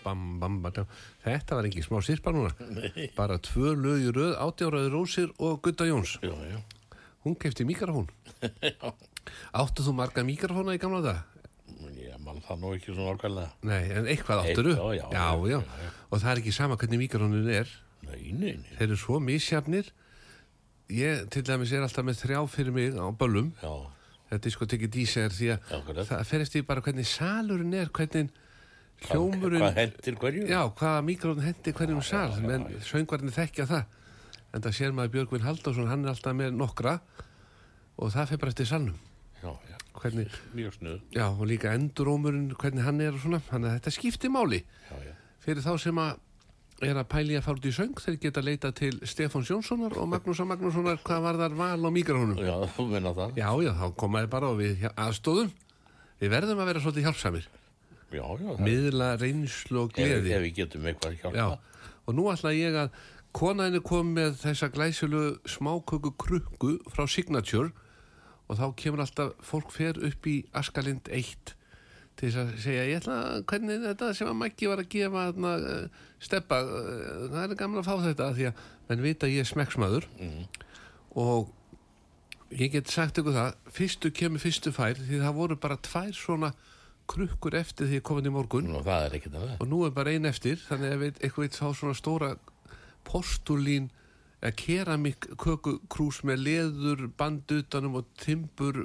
Bam, 0.06 0.24
bam, 0.38 0.60
bam. 0.62 0.86
Þetta 1.24 1.58
var 1.58 1.66
ekki 1.66 1.82
smá 1.82 1.98
sirpa 2.06 2.30
núna. 2.34 2.52
Bara 3.18 3.40
tvö 3.42 3.72
lög 3.74 4.04
í 4.06 4.12
röð, 4.14 4.36
átjáraði 4.38 4.92
Rósir 4.92 5.32
og 5.42 5.58
Gutta 5.66 5.88
Jóns. 5.88 6.16
Já, 6.22 6.30
já. 6.46 6.60
hún 7.26 7.34
kefti 7.42 7.64
mikrofón 7.66 8.06
áttu 9.60 9.82
þú 9.82 9.92
marga 9.98 10.22
mikrofóna 10.22 10.76
í 10.76 10.78
gamla 10.78 11.00
dag? 11.02 11.24
Ég 11.96 12.14
mann 12.22 12.38
það 12.46 12.60
nú 12.62 12.70
ekki 12.76 12.92
svona 12.94 13.08
orgalega. 13.16 13.48
Nei, 13.66 13.82
en 13.98 14.06
eitthvað 14.12 14.44
áttur 14.44 14.68
Eitthvað, 14.70 14.92
já, 14.94 15.02
já, 15.02 15.08
já, 15.10 15.24
já, 15.50 15.58
já, 15.58 15.82
já. 15.82 15.90
og 16.06 16.22
það 16.22 16.30
er 16.36 16.40
ekki 16.44 16.54
sama 16.54 16.76
hvernig 16.78 17.02
mikrofónin 17.02 17.50
er 17.56 17.72
Nei, 18.06 18.20
nei, 18.30 18.52
nei. 18.60 18.70
þeir 18.78 18.86
eru 18.86 18.98
svo 19.02 19.18
misjafnir 19.26 19.90
ég 20.94 21.26
til 21.34 21.42
dæmis 21.48 21.72
er 21.74 21.82
alltaf 21.82 22.06
með 22.06 22.20
þrjá 22.22 22.40
fyrir 22.54 22.76
mig 22.78 22.94
á 22.94 23.10
böllum 23.18 23.50
Já, 23.58 23.72
þetta 24.30 24.46
er 24.52 24.54
sko 24.54 24.68
tekið 24.70 24.94
díser 25.00 25.34
því 25.34 25.50
að 25.56 25.90
það 26.06 26.22
fer 26.30 26.44
eftir 26.46 26.66
bara 26.70 26.84
hvernig 26.86 27.10
salurinn 27.10 27.74
er 27.82 27.90
hvernig 27.90 28.30
hljómurinn 29.06 29.62
hvað 29.62 29.78
hendir 29.80 30.16
hverju? 30.20 30.46
já, 30.48 30.60
hvaða 30.80 31.02
mikrofón 31.06 31.44
hendi 31.44 31.72
hverjum 31.76 32.02
sal? 32.02 32.32
menn 32.42 32.66
söngvarnir 32.86 33.34
þekkja 33.36 33.66
það. 33.70 33.84
En 34.54 34.62
það 34.64 34.76
sér 34.78 34.94
maður 34.96 35.12
Björgvin 35.16 35.44
Halldórsson 35.44 35.88
hann 35.90 36.04
er 36.06 36.14
alltaf 36.14 36.34
með 36.38 36.54
nokkra 36.56 36.98
og 38.00 38.12
það 38.14 38.28
fer 38.32 38.38
bara 38.42 38.54
eftir 38.54 38.68
salnum. 38.70 38.96
Já, 39.42 39.50
já, 39.68 39.76
hvernig, 40.00 40.30
mjög 40.56 40.76
snuð. 40.78 41.00
já, 41.12 41.26
og 41.28 41.44
líka 41.46 41.74
endurómurinn 41.76 42.54
hvernig 42.56 42.84
hann 42.86 43.00
er 43.04 43.12
og 43.12 43.20
svona, 43.20 43.40
þannig 43.50 43.68
að 43.70 43.76
þetta 43.80 43.92
skiptir 43.98 44.32
máli. 44.32 44.62
Já, 44.90 44.96
já. 45.04 45.12
fyrir 45.44 45.62
þá 45.66 45.74
sem 45.80 45.98
að 46.00 46.14
er 46.84 46.98
að 47.00 47.06
pæli 47.08 47.36
að 47.38 47.44
fara 47.46 47.56
út 47.56 47.64
í 47.68 47.72
söng 47.72 48.00
þeir 48.04 48.16
geta 48.20 48.42
leita 48.44 48.68
til 48.76 48.98
Stefáns 49.08 49.48
Jónssonar 49.48 49.94
og 49.96 50.08
Magnúsa 50.12 50.44
Magnússonar 50.44 50.98
hvað 51.04 51.22
var 51.24 51.38
þar 51.40 51.54
val 51.56 51.88
á 51.88 51.90
mikrofónum 51.92 52.36
Já, 52.36 52.52
þú 52.76 52.84
minna 52.90 53.12
það. 53.16 53.32
já, 53.40 53.48
já, 53.64 53.70
þá 53.80 53.86
komaði 53.96 54.28
bara 54.34 54.50
og 54.52 54.58
við 54.60 54.84
aðstóðum 54.92 55.48
við 56.20 56.34
verðum 56.34 56.60
að 56.60 56.68
vera 56.68 56.82
svolítið 56.84 57.06
hjálpsamir 57.08 57.46
Já, 58.14 58.22
já. 58.38 58.52
miðla 58.62 59.10
reynslu 59.18 59.82
og 59.82 59.92
Ef, 59.92 59.98
gleði 59.98 60.34
ef 60.36 60.44
við 60.44 60.54
getum 60.60 60.86
eitthvað 60.86 61.12
að 61.12 61.18
hjálpa. 61.22 61.36
Já, 61.40 61.92
og 62.06 62.16
nú 62.16 62.28
ætla 62.30 62.54
ég 62.54 62.78
að 62.78 63.02
konaðinu 63.36 63.82
kom 63.84 64.14
með 64.16 64.38
þessa 64.44 64.70
glæsulu 64.72 65.24
smáköku 65.50 66.14
krukku 66.16 66.76
frá 66.92 67.04
Signature 67.10 67.72
og 68.46 68.60
þá 68.60 68.66
kemur 68.78 69.02
alltaf 69.04 69.34
fólk 69.44 69.72
fer 69.74 69.98
upp 70.06 70.28
í 70.30 70.38
Askalind 70.56 71.10
1 71.10 71.54
til 72.16 72.30
þess 72.30 72.38
að 72.40 72.52
segja, 72.62 72.86
ég 72.88 73.02
ætla 73.02 73.16
að 73.34 73.42
hvernig 73.50 73.82
þetta 73.82 74.12
sem 74.16 74.30
að 74.30 74.38
Maggi 74.40 74.70
var 74.70 74.80
að 74.80 74.88
gefa 74.94 75.24
þarna, 75.26 75.50
uh, 75.58 76.06
steppa, 76.22 76.60
uh, 76.64 77.26
það 77.34 77.42
er 77.42 77.58
gamla 77.60 77.82
að 77.82 77.90
fá 77.90 78.06
þetta 78.06 78.30
því 78.38 78.46
að 78.48 78.62
menn 78.88 79.04
vita 79.04 79.28
ég 79.28 79.42
er 79.42 79.50
smekksmaður 79.50 80.06
og 81.16 81.50
ég 82.54 82.72
get 82.72 82.88
sagt 82.92 83.20
ykkur 83.20 83.36
það, 83.36 83.58
fyrstu 83.76 84.12
kemur 84.16 84.40
fyrstu 84.40 84.72
fær 84.72 84.96
því 85.02 85.20
það 85.26 85.38
voru 85.42 85.58
bara 85.60 85.76
tvær 85.82 86.14
svona 86.16 86.52
krukkur 87.10 87.54
eftir 87.58 87.86
því 87.90 87.98
ég 88.00 88.04
komin 88.06 88.26
í 88.28 88.32
morgun. 88.34 88.66
Nú, 88.72 88.80
það 88.86 89.04
er 89.08 89.16
ekkert 89.18 89.34
að 89.38 89.44
það. 89.48 89.60
og 89.62 89.68
nú 89.72 89.80
er 89.86 89.94
bara 89.96 90.12
ein 90.16 90.24
eftir 90.30 90.56
þannig 90.66 90.92
að 90.92 90.94
ef 90.96 91.20
eitthvað 91.20 91.44
veit 91.46 91.58
fá 91.60 91.68
svona 91.78 91.96
stóra 91.98 92.30
postulín 93.06 93.90
eða 94.42 94.54
keramik 94.60 95.28
kökukrús 95.40 96.22
með 96.28 96.42
leður 96.46 97.06
bandutanum 97.18 98.00
og 98.00 98.08
timbur 98.20 98.82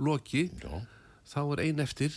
loki 0.00 0.46
Já, 0.60 0.80
þá 1.30 1.38
er 1.56 1.62
ein 1.68 1.80
eftir. 1.84 2.14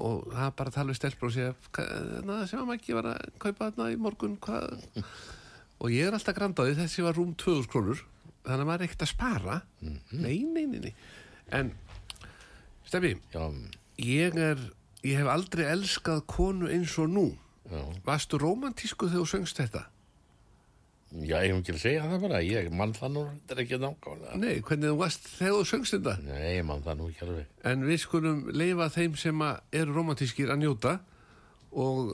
Og 0.00 0.30
það 0.32 0.44
er 0.46 0.52
bara 0.56 0.70
að 0.70 0.76
tala 0.78 0.92
við 0.94 0.96
stelpur 0.96 1.28
og 1.28 1.32
segja 1.34 1.54
"Hva- 1.76 2.24
na, 2.24 2.36
sem 2.48 2.58
að 2.60 2.68
maður 2.70 2.78
ekki 2.80 2.94
var 2.96 3.08
að 3.10 3.26
kaupa 3.38 3.66
þarna 3.70 3.88
í 3.92 3.98
morgun 4.00 4.38
hvað? 4.40 4.86
Og 5.84 5.92
ég 5.94 6.08
er 6.08 6.14
alltaf 6.16 6.34
grandaði 6.34 6.72
þessi 6.74 7.04
var 7.04 7.14
rúm 7.14 7.34
2000 7.38 7.68
krónur 7.70 8.00
þannig 8.46 8.62
að 8.64 8.66
maður 8.66 8.80
er 8.80 8.86
ekkert 8.88 9.04
að 9.04 9.10
spara. 9.12 9.58
Nei, 10.10 10.38
nei, 10.48 10.64
nei, 10.66 10.80
nei. 10.88 10.94
En 11.52 11.70
Steffi, 12.88 13.12
já, 13.34 13.42
ég 13.98 14.36
er 14.38 14.58
ég 15.06 15.20
hef 15.20 15.30
aldrei 15.30 15.68
elskað 15.70 16.24
konu 16.30 16.70
eins 16.72 16.96
og 16.98 17.12
nú 17.12 17.28
já. 17.68 17.82
Varstu 18.06 18.40
romantísku 18.40 19.08
þegar 19.08 19.24
þú 19.24 19.30
söngst 19.32 19.60
þetta? 19.62 19.84
Já, 21.08 21.38
ég 21.40 21.54
hef 21.54 21.60
ekki 21.62 21.72
að 21.72 21.80
segja 21.80 22.04
það 22.04 22.24
bara. 22.26 22.38
Ég 22.44 22.66
mann 22.76 22.92
það 22.92 23.12
nú, 23.14 23.20
þetta 23.32 23.54
er 23.54 23.60
ekki 23.62 23.78
nákvæmlega. 23.80 24.38
Nei, 24.42 24.54
hvernig 24.60 24.90
þú 24.90 24.98
varst 25.00 25.28
þegar 25.38 25.54
þú 25.54 25.68
söngst 25.70 25.94
þetta? 25.96 26.14
Nei, 26.26 26.48
ég 26.58 26.66
mann 26.68 26.84
það 26.84 26.98
nú 26.98 27.08
ekki 27.08 27.24
alveg. 27.24 27.54
En 27.70 27.86
við 27.88 28.00
skulum 28.02 28.42
leifa 28.52 28.90
þeim 28.92 29.16
sem 29.22 29.44
eru 29.46 29.96
romantískir 29.96 30.52
að 30.52 30.60
njóta 30.66 30.94
og 31.72 32.12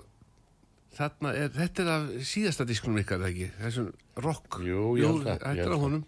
þarna 0.94 1.34
er, 1.34 1.50
þetta 1.58 1.82
er 1.82 1.92
af 1.96 2.08
síðasta 2.30 2.68
diskunum 2.70 3.02
ykkar, 3.02 3.26
ekki? 3.26 3.50
Þessum 3.58 3.90
rock. 4.22 4.60
Jú, 4.62 4.94
ég 5.00 5.10
held 5.10 5.26
það, 5.26 5.42
Þetta 5.42 5.66
er 5.66 5.74
á 5.74 5.84
honum. 5.88 6.06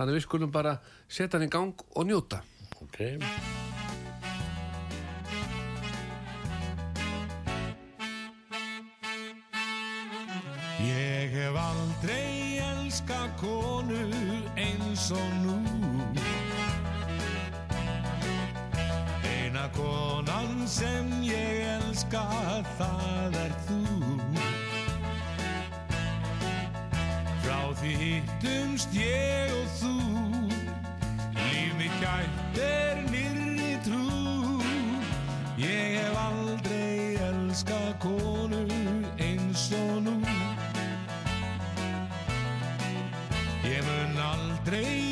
Þannig 0.00 0.18
við 0.18 0.26
skulum 0.30 0.56
bara 0.56 0.76
setja 1.04 1.36
hann 1.36 1.48
í 1.48 1.52
gang 1.52 1.86
og 1.92 2.08
njóta. 2.08 2.40
Ok, 2.80 3.00
sem 20.66 21.10
ég 21.22 21.62
elska 21.76 22.22
það 22.78 23.36
er 23.38 23.52
þú. 23.66 23.78
Frá 27.44 27.60
því 27.78 27.92
hittumst 28.00 28.96
ég 28.98 29.54
og 29.54 29.68
þú. 29.78 29.94
Líf 31.38 31.72
mitt 31.78 31.96
gætt 32.02 32.60
er 32.66 33.02
nýrri 33.12 33.78
trú. 33.86 34.58
Ég 35.62 36.00
hef 36.00 36.20
aldrei 36.26 37.14
elska 37.30 37.80
konu 38.02 38.66
eins 39.22 39.68
og 39.78 40.00
nú. 40.08 40.18
Ég 43.66 43.82
mun 43.86 44.24
aldrei 44.32 45.05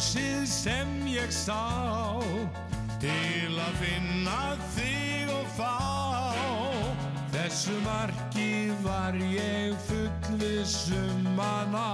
ljósið 0.00 0.44
sem 0.48 0.88
ég 1.12 1.28
sá 1.28 2.16
Til 3.00 3.52
að 3.60 3.74
finna 3.80 4.56
þig 4.72 5.28
og 5.32 5.46
fá. 5.56 6.32
Þessu 7.32 7.76
marki 7.84 8.72
var 8.80 9.16
ég 9.16 9.76
fullvissum 9.88 11.36
að 11.40 11.72
ná. 11.74 11.90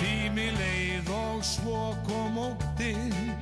Tími 0.00 0.50
leið 0.58 1.08
og 1.16 1.40
svo 1.44 1.96
kom 2.04 2.36
óttinn 2.50 3.32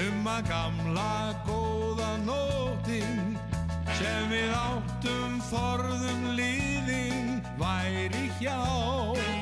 Um 0.00 0.26
að 0.28 0.48
gamla 0.48 1.36
góða 1.44 2.16
nóttin 2.24 3.36
Sem 4.00 4.32
við 4.32 4.56
áttum 4.56 5.40
forðum 5.50 6.28
líðin 6.40 7.40
væri 7.60 8.30
hjá 8.40 9.41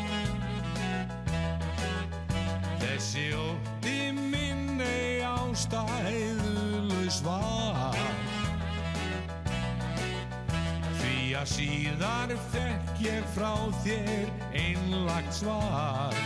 Þessi 3.01 3.31
ótti 3.33 4.11
minn 4.13 4.77
ei 4.85 5.23
ástæðulaus 5.25 7.23
var. 7.25 7.95
Því 10.99 11.15
að 11.41 11.47
síðar 11.49 12.35
fekk 12.53 13.01
ég 13.01 13.31
frá 13.33 13.55
þér 13.87 14.29
einlagt 14.53 15.33
svar. 15.33 16.19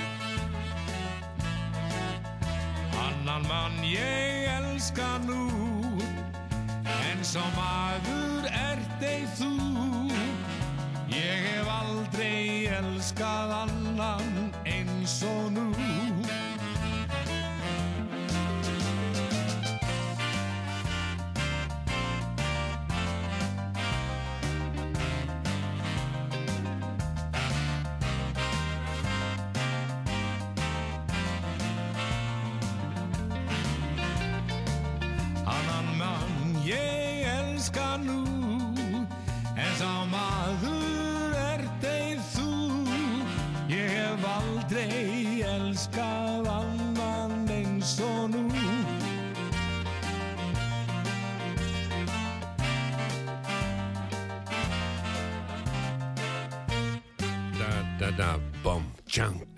Annan 3.04 3.46
mann 3.46 3.78
ég 3.86 4.50
elska 4.56 5.12
nú 5.28 5.46
En 6.90 7.22
sá 7.22 7.44
maður 7.54 8.50
ert 8.50 9.06
ei 9.12 9.22
þú. 9.38 9.54
Ég 11.06 11.46
hef 11.52 11.70
aldrei 11.78 12.66
elskað 12.82 13.60
annan 13.62 14.50
eins 14.66 15.20
og 15.30 15.54
nú 15.54 15.73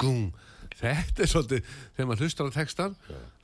tjangung 0.07 0.45
þetta 0.77 1.25
er 1.25 1.31
svolítið, 1.31 1.77
þegar 1.97 2.09
maður 2.11 2.25
hlustar 2.27 2.51
á 2.51 2.57
textan 2.57 2.97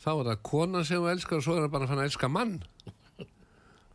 þá 0.03 0.11
er 0.13 0.27
það 0.31 0.43
konan 0.49 0.89
sem 0.89 1.01
þú 1.01 1.13
elskar 1.13 1.39
og 1.39 1.47
svo 1.47 1.57
er 1.57 1.65
það 1.65 1.75
bara 1.75 1.87
að 1.87 1.93
fann 1.93 2.03
að 2.03 2.09
elska 2.11 2.31
mann. 2.33 2.57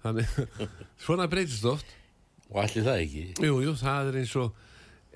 Þannig, 0.05 0.38
svona 1.05 1.28
breytist 1.30 1.68
oft. 1.68 1.91
Og 2.47 2.61
allir 2.63 2.88
það 2.88 3.03
ekki? 3.03 3.26
Jú, 3.43 3.59
jú, 3.65 3.76
það 3.78 4.11
er 4.11 4.20
eins 4.22 4.34
og 4.39 4.63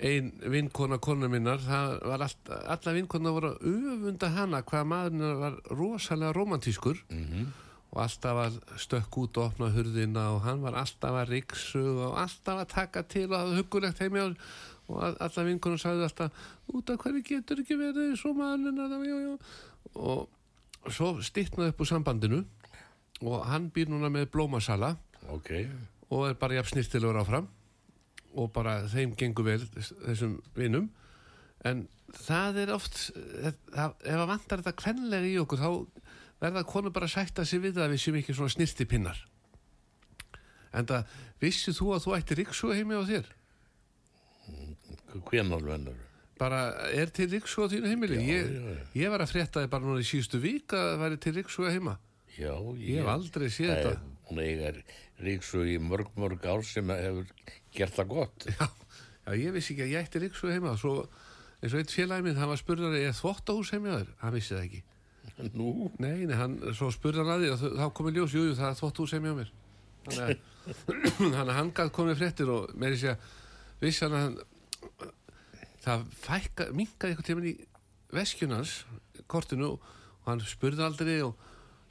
ein 0.02 0.30
vinkona 0.52 0.98
konu 1.02 1.28
minnar, 1.30 1.60
það 1.62 1.92
var 2.10 2.24
allt, 2.26 2.52
alla 2.74 2.94
vinkona 2.96 3.34
voru 3.34 3.52
að 3.52 3.66
öfunda 3.70 4.30
hana 4.34 4.62
hvað 4.66 4.88
maðurinn 4.90 5.42
var 5.42 5.58
rosalega 5.70 6.32
romantískur 6.34 6.98
og 7.92 8.00
alltaf 8.02 8.40
að 8.40 8.56
stökk 8.80 9.18
út 9.20 9.38
og 9.38 9.50
opna 9.50 9.68
hurðina 9.74 10.30
og 10.34 10.42
hann 10.46 10.62
var 10.64 10.78
alltaf 10.80 11.18
að 11.22 11.34
riksu 11.36 11.84
og 12.08 12.16
alltaf 12.18 12.64
að 12.64 12.70
taka 12.72 13.02
til 13.04 13.28
og 13.28 13.36
hafa 13.36 13.58
hugulegt 13.60 14.02
heimi 14.02 14.24
og, 14.88 14.96
og 14.96 15.02
all- 15.06 15.18
alla 15.20 15.44
vinkonum 15.48 15.78
sagði 15.80 16.06
alltaf 16.06 16.32
út 16.72 16.90
af 16.90 16.98
hverju 17.02 17.22
getur 17.28 17.62
ekki 17.62 17.78
verið 17.80 18.16
svo 18.20 18.32
jú. 18.34 19.38
og 19.94 20.92
svo 20.92 21.14
stittnaði 21.22 21.72
upp 21.72 21.80
úr 21.80 21.90
sambandinu 21.90 22.44
og 23.22 23.44
hann 23.46 23.70
býr 23.70 23.88
núna 23.90 24.10
með 24.10 24.30
blómasala 24.34 24.96
ok, 25.30 25.50
og 26.10 26.28
er 26.28 26.34
bara 26.34 26.54
jafn 26.58 26.74
snirtilegur 26.74 27.20
áfram 27.22 27.48
og 28.34 28.52
bara 28.52 28.88
þeim 28.88 29.12
gengur 29.14 29.44
vel 29.44 29.60
þessum 29.60 30.38
vinum. 30.56 30.88
En 31.68 31.84
það 32.16 32.56
er 32.64 32.70
oft 32.74 32.96
það, 33.12 33.92
ef 34.02 34.16
að 34.16 34.26
vantar 34.30 34.62
þetta 34.62 34.72
kvenlega 34.80 35.28
í 35.28 35.36
okkur 35.38 35.60
þá 35.60 35.68
verða 36.42 36.64
konu 36.66 36.90
bara 36.90 37.06
að 37.06 37.14
sætta 37.14 37.44
sig 37.46 37.60
við 37.62 37.78
að 37.78 37.92
við 37.94 38.02
séum 38.02 38.18
ekki 38.18 38.34
svona 38.34 38.50
snirtipinnar 38.56 39.20
en 40.72 40.88
það 40.88 41.12
vissið 41.44 41.76
þú 41.78 41.90
að 41.94 42.04
þú 42.06 42.14
ætti 42.16 42.38
ríksu 42.40 42.72
heimi 42.74 42.98
á 42.98 43.02
þér 43.06 43.28
hvenal 45.28 45.62
vennur 45.66 46.00
bara 46.42 46.62
er 46.90 47.10
til 47.14 47.28
ríksu 47.30 47.66
á 47.66 47.66
þínu 47.70 47.90
heimili? 47.90 48.18
Já, 48.18 48.26
ég, 48.26 48.50
já, 48.50 48.74
já. 48.74 48.84
ég 49.02 49.12
var 49.12 49.24
að 49.24 49.32
frétta 49.34 49.62
þið 49.62 49.72
bara 49.74 49.86
núna 49.86 50.02
í 50.02 50.08
síðustu 50.08 50.40
vík 50.42 50.74
að 50.76 50.86
það 50.88 51.02
væri 51.04 51.18
til 51.22 51.34
ríksu 51.38 51.66
heima. 51.68 51.96
Já, 52.32 52.52
ég 52.80 53.00
hef 53.00 53.10
aldrei 53.12 53.48
séð 53.52 53.72
þetta. 53.72 53.96
hún 54.30 54.40
eiga 54.42 54.70
ríksu 55.22 55.64
í 55.68 55.76
mörg 55.82 56.14
mörg 56.18 56.46
ár 56.48 56.64
sem 56.66 56.94
hefur 56.94 57.28
gert 57.76 57.98
það 57.98 58.14
gott. 58.14 58.46
Já, 59.22 59.34
já, 59.36 59.36
ég 59.38 59.52
vissi 59.54 59.74
ekki 59.74 59.84
að 59.84 59.92
ég 59.92 60.06
ætti 60.08 60.22
ríksu 60.24 60.50
heima. 60.50 60.72
Svo, 60.80 60.94
eins 61.60 61.76
og 61.76 61.82
eitt 61.82 61.92
félagi 61.94 62.26
minn, 62.26 62.40
hann 62.40 62.50
var 62.50 62.58
spurður 62.58 62.96
er 62.98 63.12
þvottahús 63.14 63.70
heima 63.76 64.00
þér? 64.00 64.08
Hann 64.24 64.34
vissi 64.34 64.56
það 64.56 64.64
ekki. 64.64 64.80
Nú, 65.58 65.68
Nei, 66.02 66.24
nei, 66.26 66.34
hann, 66.38 66.56
svo 66.74 66.88
spurði 66.90 67.22
hann 67.22 67.36
að 67.36 67.44
því 67.44 67.70
þá 67.78 67.84
komið 67.94 68.18
ljós, 68.18 68.34
jú, 68.34 68.48
jú, 68.48 68.56
það 68.58 68.72
er 68.72 68.80
þvottahús 68.80 69.14
heima 69.14 69.30
hjá 69.30 69.36
mér. 69.38 69.52
Þannig 70.08 70.24
að, 70.24 71.38
að 71.44 71.54
hann 71.60 71.70
gætt 71.76 71.94
komið 71.94 72.18
fréttir 72.18 72.50
og 72.50 72.74
með 72.74 72.96
þessi 72.96 73.12
að 73.12 73.30
vissi 73.84 74.04
hann 74.06 74.18
að 74.18 74.24
hann 74.26 74.40
það 75.82 76.06
fækka, 76.22 76.68
minkaði 76.76 77.12
eitthvað 77.12 77.28
tímann 77.28 77.50
í 77.50 77.54
veskjunans, 78.12 78.74
kortinu 79.30 79.74
og 79.74 79.86
hann 80.26 80.42
spurði 80.46 80.86
aldrei 80.86 81.14
og 81.26 81.36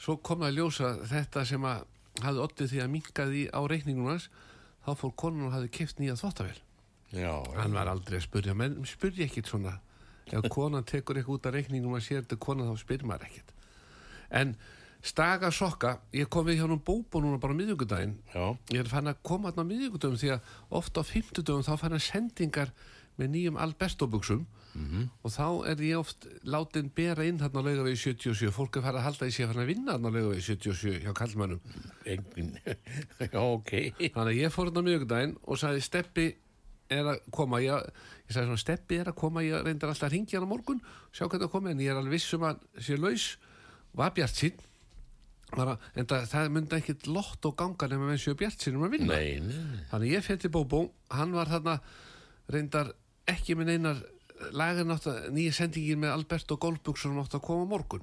svo 0.01 0.17
kom 0.23 0.43
það 0.43 0.51
að 0.51 0.59
ljósa 0.59 0.91
þetta 1.11 1.45
sem 1.49 1.67
að 1.67 1.85
hafði 2.21 2.43
oddið 2.45 2.73
því 2.73 2.81
að 2.83 2.91
minkaði 2.95 3.45
á 3.51 3.59
reikningunum 3.71 4.13
hans 4.13 4.27
þá 4.85 4.91
fór 4.97 5.15
konun 5.23 5.47
og 5.47 5.55
hafði 5.55 5.71
kipt 5.77 6.01
nýja 6.01 6.17
þvottavél. 6.19 6.59
Já, 7.11 7.33
hann 7.57 7.75
var 7.75 7.91
aldrei 7.91 8.19
að 8.21 8.27
spurja 8.27 8.55
menn 8.57 8.79
spurja 8.87 9.27
ekkit 9.27 9.51
svona. 9.51 9.79
Ef 10.31 10.45
konan 10.53 10.85
tekur 10.87 11.17
eitthvað 11.19 11.41
út 11.41 11.47
af 11.49 11.55
reikningum 11.57 11.97
að 11.97 12.05
sér 12.05 12.21
þetta 12.23 12.37
konan 12.39 12.69
þá 12.71 12.79
spyr 12.79 13.03
maður 13.09 13.27
ekkit 13.27 13.51
en 14.31 14.55
staga 15.01 15.49
sokka 15.51 15.95
ég 16.15 16.29
kom 16.31 16.45
við 16.47 16.61
hjá 16.61 16.67
nú 16.69 16.77
bóbo 16.85 17.21
núna 17.21 17.39
bara 17.41 17.55
á 17.57 17.59
miðvíkudaginn 17.59 18.15
já, 18.31 18.43
ég 18.71 18.83
er 18.83 18.89
fann 18.89 19.09
að 19.09 19.21
koma 19.25 19.49
þarna 19.49 19.65
á 19.65 19.71
miðvíkudagum 19.71 20.19
því 20.21 20.33
að 20.35 20.51
ofta 20.79 21.01
á 21.01 21.09
fimmtudagum 21.09 21.65
þá 21.65 21.73
fann 21.81 21.97
að 21.97 22.05
sendingar 22.05 22.73
með 23.21 23.31
nýjum 23.35 23.61
Alberto-buxum 23.61 24.43
og 24.71 25.33
þá 25.33 25.47
er 25.67 25.81
ég 25.83 25.99
oft 25.99 26.27
látin 26.47 26.91
bera 26.95 27.25
inn 27.27 27.39
þarna 27.41 27.59
á 27.59 27.65
laugavegi 27.67 27.99
77 28.15 28.53
fólk 28.55 28.77
er 28.79 28.85
farið 28.85 29.01
að 29.01 29.07
halda 29.09 29.27
í 29.27 29.33
sig 29.35 29.45
að 29.45 29.51
fann 29.51 29.63
að 29.63 29.71
vinna 29.71 29.95
þarna 29.97 30.11
á 30.11 30.15
laugavegi 30.15 30.45
77 30.47 31.01
hjá 31.03 31.11
kallmönnum 31.17 31.59
engin. 32.13 32.53
Já, 33.33 33.41
ok. 33.41 33.73
Þannig 33.99 34.21
að 34.23 34.39
ég 34.39 34.55
fór 34.55 34.69
hérna 34.69 34.85
miðvikudaginn 34.87 35.35
og 35.43 35.59
sagði 35.59 35.83
Steppi 35.83 36.27
er 36.91 37.11
að 37.13 37.21
koma. 37.35 37.59
Ég, 37.63 37.91
ég 38.27 38.35
sagði 38.35 38.47
svona 38.47 38.63
Steppi 38.63 38.99
er 39.01 39.11
að 39.11 39.19
koma. 39.19 39.43
Ég 39.43 39.67
reyndar 39.67 39.91
alltaf 39.91 40.07
að 40.07 40.15
ringja 40.15 40.39
á 40.39 40.47
morgun 40.47 40.83
sjá 41.11 41.25
hvernig 41.25 41.45
það 41.45 41.53
komi 41.57 41.73
en 41.73 41.83
ég 41.83 41.91
er 41.91 41.99
alveg 41.99 42.15
viss 42.15 42.37
um 42.37 42.47
að 42.47 42.63
sé 42.79 42.99
laus. 42.99 43.27
Var 43.99 44.15
bjart 44.15 44.39
sín 44.39 44.67
bara, 45.51 45.75
en 45.99 46.07
það, 46.07 46.47
myndi 46.55 46.77
ekkit 46.77 47.09
lott 47.11 47.43
og 47.43 47.57
ganga 47.59 47.89
nema 47.91 48.07
með 48.07 48.21
séu 48.23 48.37
bjart 48.39 48.63
sín 48.63 48.77
um 48.79 48.85
að 48.87 48.95
vinna. 48.95 49.19
Nei, 49.19 49.41
nei, 49.43 49.81
þannig 49.91 50.13
ég 50.15 50.23
fyrir 50.23 50.45
til 50.45 50.51
Bóbó. 50.53 50.85
Hann 51.11 51.35
var 51.35 51.51
þarna 51.51 51.75
reyndar 52.51 52.93
ekki 53.27 53.55
með 53.59 53.71
neinar 53.73 54.01
lagar 54.57 54.87
nátt 54.89 55.05
að 55.11 55.29
nýja 55.35 55.53
sendingin 55.53 55.99
með 56.01 56.15
Alberto 56.15 56.57
Golbukson 56.57 57.19
átt 57.21 57.35
að 57.37 57.43
koma 57.45 57.67
morgun. 57.69 58.01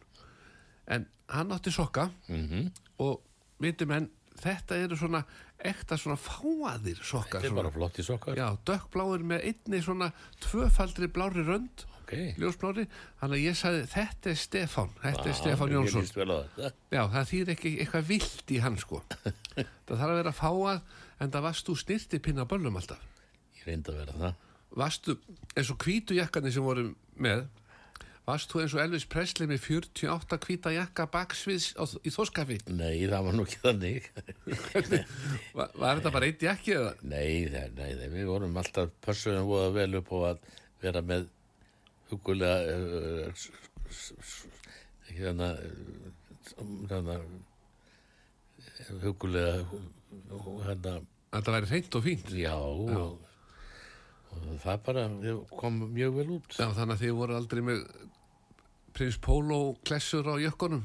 En 0.86 1.08
hann 1.34 1.50
átti 1.52 1.72
sokka 1.74 2.10
Mm 2.28 2.70
og 2.98 3.20
veitum 3.62 3.90
en 3.94 4.06
þetta 4.38 4.76
eru 4.82 4.96
svona 4.98 5.20
ekta 5.58 5.96
svona 5.98 6.16
fáaðir 6.18 6.98
sokkar 7.02 7.42
þetta 7.42 7.50
er 7.52 7.56
bara 7.58 7.70
flott 7.74 7.98
í 7.98 8.04
sokkar. 8.06 8.34
Já, 8.38 8.48
dökkbláir 8.66 9.22
með 9.26 9.44
einni 9.50 9.80
svona 9.82 10.08
tvöfaldri 10.42 11.06
blári 11.10 11.42
rönd 11.46 11.84
ok, 12.00 12.12
ljósblári, 12.38 12.86
þannig 13.20 13.38
að 13.38 13.44
ég 13.44 13.58
sagði 13.58 13.82
þetta 13.92 14.30
er 14.32 14.38
Stefán, 14.40 14.90
þetta 15.02 15.28
er 15.28 15.54
Ah, 15.58 15.66
Jónsson. 15.74 16.06
vel 16.14 16.30
á 16.30 16.36
þetta 16.42 16.72
já, 16.96 17.02
það 17.14 17.28
þýr 17.32 17.52
ekki 17.54 17.72
eitthvað 17.82 18.06
vilt 18.08 18.50
í 18.54 18.58
hann 18.64 18.78
sko. 18.78 19.02
Það 19.86 19.94
þarf 19.94 20.08
að 20.10 20.18
vera 20.22 20.32
fáað 20.32 20.80
en 21.20 21.30
það 21.34 21.46
varst 21.48 21.66
þú 21.70 21.76
snirti 21.82 22.18
pinna 22.22 22.44
böllum 22.48 22.76
alltaf. 22.80 23.02
Ég 23.58 23.66
reyndi 23.68 23.92
að 23.92 23.98
vera 24.02 24.18
það 24.22 24.34
varstu 24.76 25.16
eins 25.56 25.70
og 25.72 25.78
hvítu 25.84 26.14
jakkarnir 26.18 26.52
sem 26.54 26.62
voru 26.66 26.90
með 27.16 27.46
varst 28.28 28.50
þú 28.52 28.60
eins 28.60 28.74
og 28.76 28.82
Elvis 28.82 29.06
Presley 29.08 29.48
með 29.48 29.62
48 29.64 30.36
hvíta 30.44 30.72
jakka 30.74 31.06
baksviðs 31.08 31.70
á, 31.80 31.84
í 32.04 32.12
þóskafi 32.12 32.58
nei, 32.76 33.06
það 33.08 33.24
var 33.24 33.38
nú 33.38 33.46
ekki 33.48 33.62
þannig 33.62 34.10
var, 35.56 35.70
var 35.80 35.96
þetta 36.02 36.12
bara 36.12 36.28
eitt 36.28 36.44
jakki 36.44 36.74
eða? 36.76 36.92
nei, 37.08 37.48
það, 37.48 37.72
nei, 37.80 37.90
nei, 38.02 38.08
við 38.12 38.28
vorum 38.28 38.60
alltaf 38.60 38.92
pössuðum 39.06 39.48
voða 39.48 39.70
vel 39.78 39.88
upp 40.02 40.12
á 40.12 40.18
að 40.34 40.44
vera 40.84 41.02
með 41.08 41.26
hugulega 42.12 42.76
uh, 42.76 43.32
s- 43.32 44.12
s- 44.20 44.44
hérna 45.16 45.54
hérna 46.92 47.16
hugulega 49.02 49.64
hérna 50.68 50.98
Þetta 51.28 51.52
væri 51.52 51.68
reynd 51.68 51.96
og 51.98 52.04
fínt. 52.06 52.30
Já, 52.32 52.54
Og, 52.56 53.18
og 54.34 54.58
það 54.62 54.80
bara 54.86 55.04
kom 55.58 55.78
mjög 55.94 56.16
vel 56.20 56.28
út. 56.38 56.56
Já, 56.58 56.66
þannig 56.76 56.94
að 56.96 57.02
þið 57.04 57.14
voru 57.20 57.36
aldrei 57.38 57.62
með 57.68 57.82
prins 58.98 59.18
Pólo 59.22 59.58
klessur 59.86 60.26
á 60.28 60.34
jökkunum. 60.42 60.84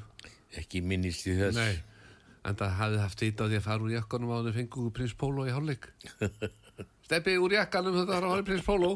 Ekki 0.59 0.81
minnist 0.85 1.25
í 1.27 1.35
þess. 1.39 1.57
Nei, 1.57 1.79
en 2.45 2.57
það 2.59 2.75
hafði 2.79 2.99
haft 3.01 3.23
ít 3.25 3.41
á 3.41 3.45
því 3.49 3.57
að 3.59 3.65
fara 3.67 3.87
úr 3.87 3.93
jökkunum 3.95 4.33
á 4.33 4.37
því 4.45 4.53
fengu 4.59 4.87
prins 4.93 5.15
Pólo 5.17 5.47
í 5.49 5.53
hálfleik. 5.55 5.87
Steppi 7.07 7.35
úr 7.41 7.55
jakkanum 7.57 7.97
þetta 8.01 8.13
var 8.19 8.27
að 8.27 8.35
fara 8.35 8.47
prins 8.51 8.65
Pólo. 8.67 8.91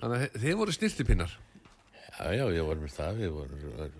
Þannig 0.00 0.22
að 0.28 0.38
þið 0.44 0.58
voru 0.62 0.76
snirtipinnar. 0.76 1.34
Já, 2.20 2.24
já, 2.36 2.44
ég 2.54 2.66
var 2.68 2.78
með 2.80 2.94
það. 2.96 3.18
Við 3.20 3.34
vorum, 3.36 3.98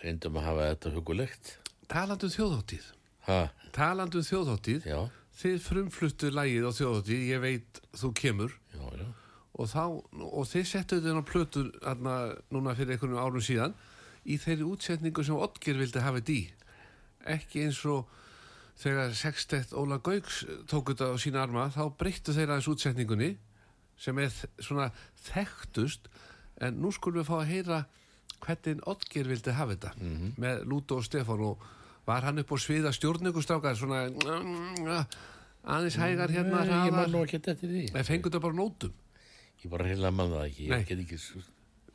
reyndum 0.00 0.38
að 0.40 0.46
hafa 0.48 0.66
þetta 0.72 0.92
hugulegt. 0.96 1.52
Talandu 1.90 2.28
um 2.28 2.34
þjóðháttíð. 2.34 2.88
Ha, 3.28 3.38
Talandu 3.74 4.20
um 4.22 4.26
þjóðháttíð. 4.26 4.86
já, 4.90 5.00
Þið 5.40 5.60
frumfluttu 5.64 6.28
lægið 6.34 6.66
á 6.68 6.70
þjóðháttíð. 6.76 7.20
Ég 7.30 7.40
veit 7.44 7.80
þú 7.96 8.10
kemur. 8.18 8.56
Og 9.60 9.68
þá, 9.68 9.82
og 10.24 10.48
þið 10.48 10.66
settu 10.68 11.00
þetta 11.00 11.20
á 11.20 11.24
plötu 11.28 11.66
aðna, 11.84 12.14
núna 12.52 12.74
fyrir 12.78 12.96
einhvern 12.96 13.20
árum 13.20 13.44
síðan 13.44 13.76
í 14.24 14.38
þeirri 14.40 14.66
útsetningu 14.68 15.24
sem 15.26 15.36
Oddger 15.36 15.80
vildi 15.80 16.02
hafa 16.04 16.20
þetta 16.20 16.36
í. 16.36 16.42
Ekki 17.36 17.66
eins 17.66 17.80
og 17.88 18.08
þegar 18.80 19.12
sextett 19.16 19.74
Óla 19.76 20.00
Gauks 20.00 20.42
tók 20.70 20.92
þetta 20.92 21.10
á 21.12 21.16
sína 21.20 21.42
arma 21.44 21.68
þá 21.74 21.82
breyttu 22.00 22.32
þeirra 22.36 22.56
aðeins 22.56 22.70
útsetningunni 22.72 23.34
sem 24.00 24.20
er 24.22 24.32
svona 24.62 24.88
þekktust 25.26 26.08
en 26.64 26.80
nú 26.80 26.92
skulum 26.96 27.20
við 27.20 27.28
fá 27.28 27.36
að 27.42 27.50
heyra 27.52 27.82
hvernig 28.40 28.80
Oddger 28.88 29.28
vildi 29.28 29.52
hafa 29.52 29.76
þetta 29.76 29.92
með 30.40 30.64
Lúto 30.70 31.00
og 31.00 31.04
Stefán. 31.04 31.44
Og 31.44 31.68
var 32.08 32.24
hann 32.24 32.40
upp 32.40 32.52
á 32.52 32.56
sviða 32.56 32.94
stjórningustrákar 32.96 33.76
svona 33.76 34.06
aðeins 35.68 36.00
hægar 36.00 36.32
hérna 36.32 36.64
en 36.64 38.08
fengur 38.08 38.30
þetta 38.30 38.40
bara 38.40 38.56
nótum 38.56 38.96
Ég 39.60 39.72
bara 39.72 39.88
heila 39.88 40.12
mann 40.14 40.32
það 40.32 40.46
ekki. 40.48 40.68
Ég 40.70 40.86
get 40.88 41.04
ekki... 41.04 41.20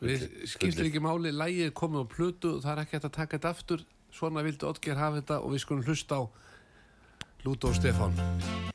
Við 0.05 0.26
skiptir 0.51 0.89
ekki 0.89 1.01
máli, 1.01 1.32
lægið 1.32 1.70
er 1.70 1.76
komið 1.80 2.03
á 2.03 2.11
plötu 2.11 2.53
það 2.59 2.72
er 2.74 2.82
ekki 2.84 2.97
hægt 2.97 3.09
að 3.09 3.16
taka 3.16 3.38
þetta 3.38 3.53
aftur 3.55 3.86
svona 4.16 4.43
vildi 4.45 4.68
Oddgeir 4.68 4.99
hafa 4.99 5.22
þetta 5.22 5.41
og 5.41 5.55
við 5.55 5.66
skulum 5.66 5.88
hlusta 5.88 6.20
á 6.20 6.24
Lúto 7.47 7.72
og 7.72 7.80
Stefán 7.80 8.74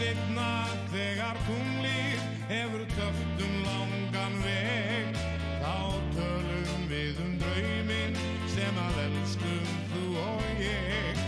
setna 0.00 0.64
þegar 0.88 1.36
tunglið 1.44 2.22
hefur 2.48 2.84
töft 2.94 3.42
um 3.44 3.56
langan 3.66 4.38
veg. 4.46 5.18
Þá 5.60 5.76
tölum 6.16 6.86
við 6.88 7.20
um 7.26 7.36
drauminn 7.42 8.16
sem 8.54 8.80
að 8.86 9.02
elskum 9.04 9.74
þú 9.92 10.06
og 10.24 10.64
ég 10.64 11.19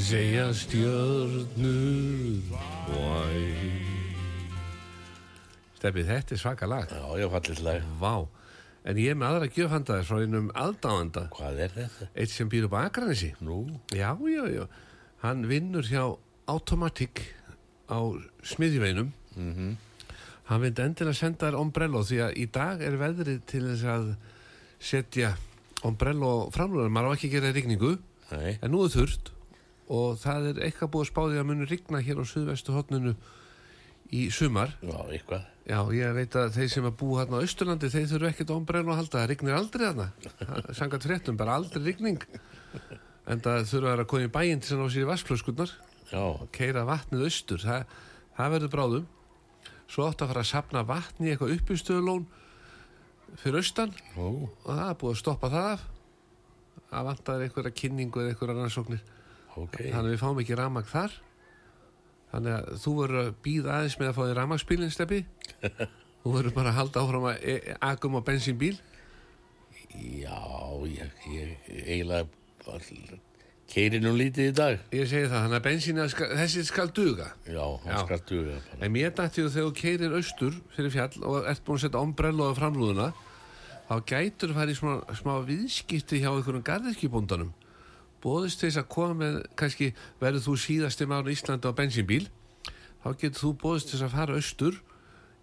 Segja 0.00 0.48
stjörnur 0.56 2.40
Væ. 2.50 3.40
Steffi, 5.80 6.02
þetta 6.04 6.34
er 6.36 6.40
svaka 6.40 6.68
lag. 6.68 6.88
Já, 6.92 7.04
ég 7.20 7.30
fallið 7.32 7.60
lag. 7.64 7.84
Vá, 8.00 8.14
en 8.88 9.00
ég 9.00 9.12
er 9.12 9.18
með 9.20 9.28
aðra 9.30 9.48
gjöfhandaðir 9.56 10.06
frá 10.08 10.18
einum 10.24 10.48
aldáanda 10.60 11.26
Hvað 11.36 11.60
er 11.66 11.74
þetta? 11.76 12.08
Eitt 12.14 12.32
sem 12.34 12.50
býr 12.52 12.66
upp 12.68 12.76
á 12.76 12.80
Akranesi. 12.88 13.30
Nú, 13.44 13.60
Já, 13.92 14.12
já, 14.28 14.44
já. 14.52 14.64
Hann 15.24 15.44
vinnur 15.48 15.84
hjá 15.88 16.04
Automatic 16.48 17.22
á 17.88 18.00
smiðjuveinum 18.42 19.12
Mhm. 19.36 19.76
Hann 20.50 20.60
vind 20.64 20.78
endilega 20.82 21.14
senda 21.14 21.46
þér 21.50 21.60
ombrello 21.60 22.00
því 22.02 22.16
að 22.26 22.36
í 22.36 22.46
dag 22.50 22.80
er 22.82 22.96
veðrið 22.98 23.42
til 23.46 23.60
þess 23.68 23.84
að 23.86 24.08
setja 24.80 25.36
ombrello 25.86 26.50
framlöðum, 26.50 26.90
maður 26.90 27.12
á 27.12 27.14
ekki 27.14 27.28
að 27.30 27.34
gera 27.36 27.52
rigningu. 27.54 27.92
Nei, 28.32 28.58
en 28.60 28.70
nú 28.72 28.82
er 28.84 28.90
þurft 28.90 29.30
og 29.90 30.18
það 30.22 30.50
er 30.52 30.64
eitthvað 30.66 30.92
búið 30.94 31.06
að 31.06 31.10
spáði 31.10 31.40
að 31.40 31.48
muni 31.48 31.68
rigna 31.68 32.02
hér 32.06 32.22
á 32.22 32.24
suðvestu 32.30 32.74
hotninu 32.74 33.14
í 34.14 34.26
sumar. 34.34 34.74
Já, 34.82 34.98
eitthvað. 35.10 35.46
Já, 35.70 35.78
ég 35.94 36.16
veit 36.16 36.36
að 36.38 36.56
þeir 36.56 36.70
sem 36.72 36.86
að 36.88 36.96
búa 37.02 37.20
hérna 37.20 37.38
á 37.38 37.44
Austurlandi 37.44 37.90
þeir 37.92 38.08
þurfu 38.10 38.28
ekkert 38.30 38.54
ombrello 38.54 38.94
að 38.94 39.00
halda, 39.02 39.20
það 39.20 39.28
rignir 39.30 39.58
aldrei 39.58 39.84
þarna. 39.86 40.08
Sangat 40.78 41.06
fréttum, 41.06 41.38
bara 41.38 41.58
aldrei 41.58 41.84
rigning. 41.84 42.24
En 43.30 43.42
það 43.44 43.68
þurfa 43.70 43.94
að 43.98 44.08
koma 44.10 44.26
í 44.26 44.32
bæinn 44.34 44.62
til 44.64 44.74
að 44.76 44.82
ná 44.82 44.90
sér 44.90 45.04
í 45.04 45.10
vassflöskunnar 45.10 45.74
Já, 46.10 46.22
keira 46.54 46.82
vatnið 46.88 47.28
austur. 47.28 47.62
Það, 47.62 47.94
það 48.34 48.54
verður 48.56 48.72
bráðum. 48.74 49.06
Svo 49.90 50.06
átt 50.06 50.22
að 50.24 50.32
fara 50.32 50.42
að 50.42 50.50
sapna 50.50 50.82
vatni 50.86 51.28
í 51.28 51.32
eitthvað 51.34 51.54
uppistöðulón 51.58 52.26
fyrir 53.38 53.60
austan. 53.62 53.94
Nú, 54.16 54.50
og 54.64 54.68
það 54.70 54.84
er 54.88 54.98
búið 55.02 55.14
að 55.14 55.22
stoppa 55.22 55.50
það 55.52 55.70
af. 55.76 55.86
Það 56.90 57.08
vantar 57.10 57.44
einhverja 57.44 57.76
kynningu 57.78 58.22
eða 58.22 58.32
einhverja 58.32 58.58
rannsóknir 58.58 59.02
ok. 59.64 59.78
þannig 59.80 60.06
að 60.06 60.12
við 60.14 60.22
fáum 60.22 60.42
ekki 60.42 60.58
ramag 60.60 60.90
þar 60.90 61.16
þannig 62.30 62.56
að 62.58 62.70
þú 62.84 62.94
verður 63.00 63.22
að 63.24 63.32
býða 63.46 63.76
aðeins 63.78 63.98
með 64.00 64.10
að 64.10 64.18
fá 64.18 64.22
því 64.22 64.36
ramagsbílinn 64.38 64.94
steppi 64.94 65.20
þú 66.22 66.34
verður 66.36 66.56
bara 66.58 66.72
að 66.72 66.78
halda 66.80 67.04
áfram 67.04 67.28
að 67.32 67.42
e 67.42 67.56
e 67.58 67.78
agum 67.90 68.18
á 68.18 68.20
bensínbíl 68.26 68.76
Já, 69.90 70.38
ég, 70.86 71.10
ég 71.26 71.70
eiginlega 71.82 72.28
keiri 73.70 74.00
nú 74.02 74.12
lítið 74.18 74.50
í 74.50 74.54
dag. 74.54 74.84
ég 74.94 75.08
segi 75.10 75.28
það, 75.30 75.44
þannig 75.44 75.58
að 75.58 75.66
bensín 75.66 76.00
þessi 76.02 76.62
skal 76.66 76.90
duga 76.94 77.30
Já, 77.46 77.62
hann 77.84 77.94
Já. 77.94 77.98
skal 78.04 78.20
duga 78.26 78.58
bara. 78.66 78.80
En 78.86 78.94
mér 78.94 79.12
dætti 79.14 79.44
þú 79.44 79.52
þegar 79.54 79.68
þú 79.68 79.74
keirir 79.80 80.16
austur 80.18 80.56
fyrir 80.76 80.94
fjall 80.94 81.26
og 81.26 81.50
ert 81.50 81.64
búin 81.66 81.78
að 81.78 81.84
setja 81.84 82.02
ombrello 82.02 82.50
á 82.50 82.52
framlúðuna 82.58 83.08
þá 83.90 83.94
gætur 84.10 84.54
farið 84.54 84.78
smá, 84.78 84.92
smá 85.18 85.32
viðskipti 85.46 86.22
hjá 86.22 86.30
einhverjum 86.32 86.66
garðirkjubóndanum 86.66 87.52
bóðist 88.22 88.62
þess 88.64 88.80
að 88.80 88.90
koma 88.94 89.16
með 89.22 89.40
kannski 89.58 89.90
verður 90.20 90.46
þú 90.46 90.54
síðasti 90.64 91.08
maður 91.08 91.32
í 91.32 91.36
Íslandi 91.38 91.70
á 91.70 91.78
bensínbíl 91.78 92.24
þá 93.00 93.08
getur 93.16 93.40
þú 93.40 93.52
bóðist 93.62 93.92
þess 93.92 94.06
að 94.06 94.16
fara 94.16 94.38
austur 94.38 94.80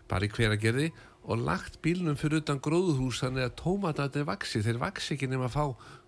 bara 0.08 0.28
í 0.28 0.32
hveragerði 0.32 0.92
og 1.28 1.44
lagt 1.44 1.82
bílnum 1.84 2.16
fyrir 2.20 2.42
utan 2.42 2.62
gróðuhús 2.64 3.20
þannig 3.24 3.50
að 3.50 3.58
tómatarnir 3.60 4.28
vaksi 4.30 4.62
þeir 4.64 4.80
vaksi 4.80 5.16
ekki 5.18 5.28
nema 5.28 5.50
að 5.50 5.58
fá 5.58 5.66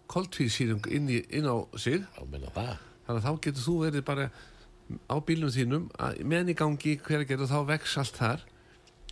koltvísýrung 0.10 0.88
inn, 0.90 1.10
inn 1.12 1.50
á 1.50 1.56
sig. 1.78 2.06
Þannig 2.16 2.56
að 3.20 3.26
þá 3.26 3.34
getur 3.44 3.66
þú 3.66 3.76
verið 3.84 4.06
bara 4.08 4.30
á 5.06 5.16
bílnum 5.22 5.52
þínum 5.54 5.90
meðan 6.24 6.54
í 6.54 6.58
gangi 6.58 6.96
hver 7.04 7.26
að 7.26 7.32
gera 7.34 7.50
þá 7.52 7.60
vex 7.68 7.98
allt 8.02 8.20
þar. 8.22 8.46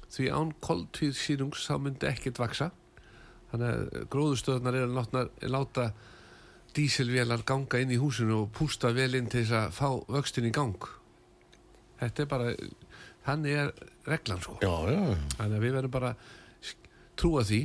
Því 0.08 0.30
án 0.32 0.54
koltvíð 0.64 1.18
sínungs 1.20 1.68
þá 1.68 1.76
myndi 1.84 2.08
ekkert 2.10 2.40
vaksa 2.40 2.72
þannig 3.52 3.68
að 3.68 4.06
gróðustöðunar 4.14 4.78
er 4.80 4.88
að 4.88 5.52
láta 5.52 5.90
dísilvélar 6.76 7.44
ganga 7.48 7.80
inn 7.82 7.94
í 7.96 8.00
húsinu 8.02 8.44
og 8.44 8.52
pústa 8.56 8.92
vel 8.96 9.16
inn 9.18 9.30
til 9.32 9.44
þess 9.46 9.56
að 9.60 9.72
fá 9.78 9.90
vöxtin 10.18 10.50
í 10.50 10.54
gang. 10.56 10.90
Þetta 12.02 12.24
er 12.24 12.30
bara 12.30 12.52
þannig 13.26 13.58
er 13.64 13.72
reglan 14.08 14.42
sko. 14.44 14.58
Já, 14.62 14.74
já, 14.94 15.02
þannig 15.38 15.58
að 15.58 15.64
við 15.66 15.78
verðum 15.80 15.96
bara 15.96 16.12
trúa 17.18 17.44
því. 17.48 17.64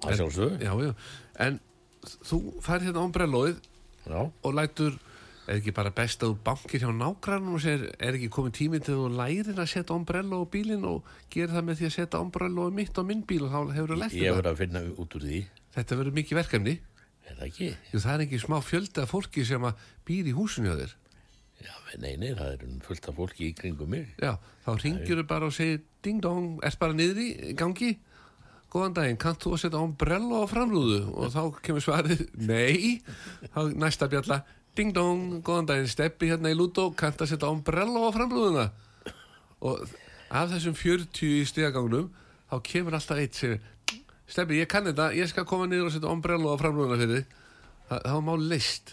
Það 0.00 0.16
sjálfsög. 0.22 0.56
já, 0.64 0.72
já. 0.80 0.92
en 1.44 1.60
þú 2.24 2.38
fær 2.64 2.80
hérna 2.86 3.02
ombrellóið 3.04 3.58
Já, 4.08 4.20
og 4.24 4.54
lætur 4.56 4.94
er 5.50 5.58
ekki 5.58 5.74
bara 5.76 5.90
best 5.92 6.22
að 6.24 6.30
þú 6.32 6.36
bankir 6.46 6.80
hjá 6.80 6.88
nágrannum 6.94 7.58
og 7.58 7.60
segir, 7.60 7.82
er 8.00 8.16
ekki 8.16 8.30
komið 8.32 8.54
tíminn 8.56 8.84
til 8.86 8.94
þú 8.96 9.10
lærir 9.18 9.58
að 9.60 9.68
setja 9.68 9.92
ombrello 9.92 10.38
á 10.40 10.46
bílinn 10.48 10.86
og 10.88 11.04
gerir 11.28 11.52
það 11.52 11.66
með 11.68 11.80
því 11.82 11.88
að 11.90 11.94
setja 11.98 12.20
ombrello 12.24 12.68
mitt 12.72 12.96
á 12.96 13.02
minn 13.04 13.20
bíl 13.28 13.42
og 13.44 13.52
þá 13.52 13.74
hefur 13.76 13.92
þú 13.92 13.98
lært 14.00 14.16
ég 14.16 14.24
þetta? 14.24 14.36
verður 14.38 14.50
að 14.54 14.60
finna 14.62 14.82
út 15.04 15.16
úr 15.18 15.26
því. 15.28 15.40
þetta 15.76 15.98
verður 16.00 16.16
mikið 16.20 16.40
verkefni 16.40 16.74
Er 17.30 17.38
það 17.38 17.46
ekki? 17.46 17.70
Jú, 17.92 18.02
það 18.02 18.12
er 18.14 18.24
ekki 18.26 18.42
smá 18.42 18.58
fjölda 18.64 19.06
fólki 19.08 19.46
sem 19.46 19.64
að 19.66 19.86
býr 20.08 20.30
í 20.30 20.36
húsinu 20.36 20.70
hjá 20.70 20.78
þér. 20.82 20.94
Já, 21.60 21.72
nei, 22.00 22.14
nei, 22.16 22.30
það 22.36 22.52
er 22.54 22.62
af 22.66 23.16
fólki 23.16 23.50
í 23.50 23.56
kringum 23.56 23.90
mig. 23.92 24.14
já, 24.18 24.32
þá 24.64 24.70
ringir 24.80 25.20
þú 25.20 25.26
bara 25.28 25.50
og 25.50 25.52
segir 25.52 25.82
ding 26.02 26.22
dong, 26.24 26.54
ert 26.64 26.80
bara 26.80 26.96
niðri 26.96 27.26
í 27.50 27.56
gangi. 27.58 27.98
Góðan 28.70 28.94
daginn, 28.94 29.18
kannt 29.18 29.42
þú 29.42 29.56
að 29.56 29.62
setja 29.64 29.82
ombrello 29.82 30.40
á 30.40 30.46
framrúðu? 30.46 31.00
Og 31.10 31.32
þá 31.34 31.42
kemur 31.66 31.82
svarið 31.84 32.22
nei, 32.38 33.02
þá 33.50 33.60
næsta 33.74 34.08
bjalla 34.10 34.44
ding 34.78 34.94
dong, 34.94 35.40
góðan 35.44 35.68
daginn, 35.68 35.90
steppi 35.90 36.30
hérna 36.30 36.52
í 36.52 36.56
Ludo, 36.56 36.92
kannt 36.94 37.20
að 37.20 37.32
setja 37.32 37.50
ombrello 37.50 38.06
á 38.06 38.10
framrúðuna. 38.14 38.68
Og 39.66 39.82
af 40.30 40.52
þessum 40.54 40.78
40 40.78 41.34
í 41.40 41.44
stegagangnum 41.50 42.08
þá 42.50 42.56
kemur 42.66 42.96
alltaf 42.96 43.20
eitt 43.20 43.36
sem 43.36 43.58
Steffi, 44.30 44.60
ég 44.62 44.68
kann 44.70 44.86
þetta, 44.86 45.10
ég 45.18 45.28
skal 45.30 45.44
koma 45.48 45.66
niður 45.66 45.88
og 45.90 45.94
setja 45.96 46.10
ombrello 46.12 46.52
á 46.54 46.60
framrúðuna 46.60 47.00
fyrir 47.00 47.20
þig 47.20 47.36
Það, 47.90 48.02
það 48.06 48.14
var 48.14 48.26
mál 48.28 48.48
leist 48.52 48.92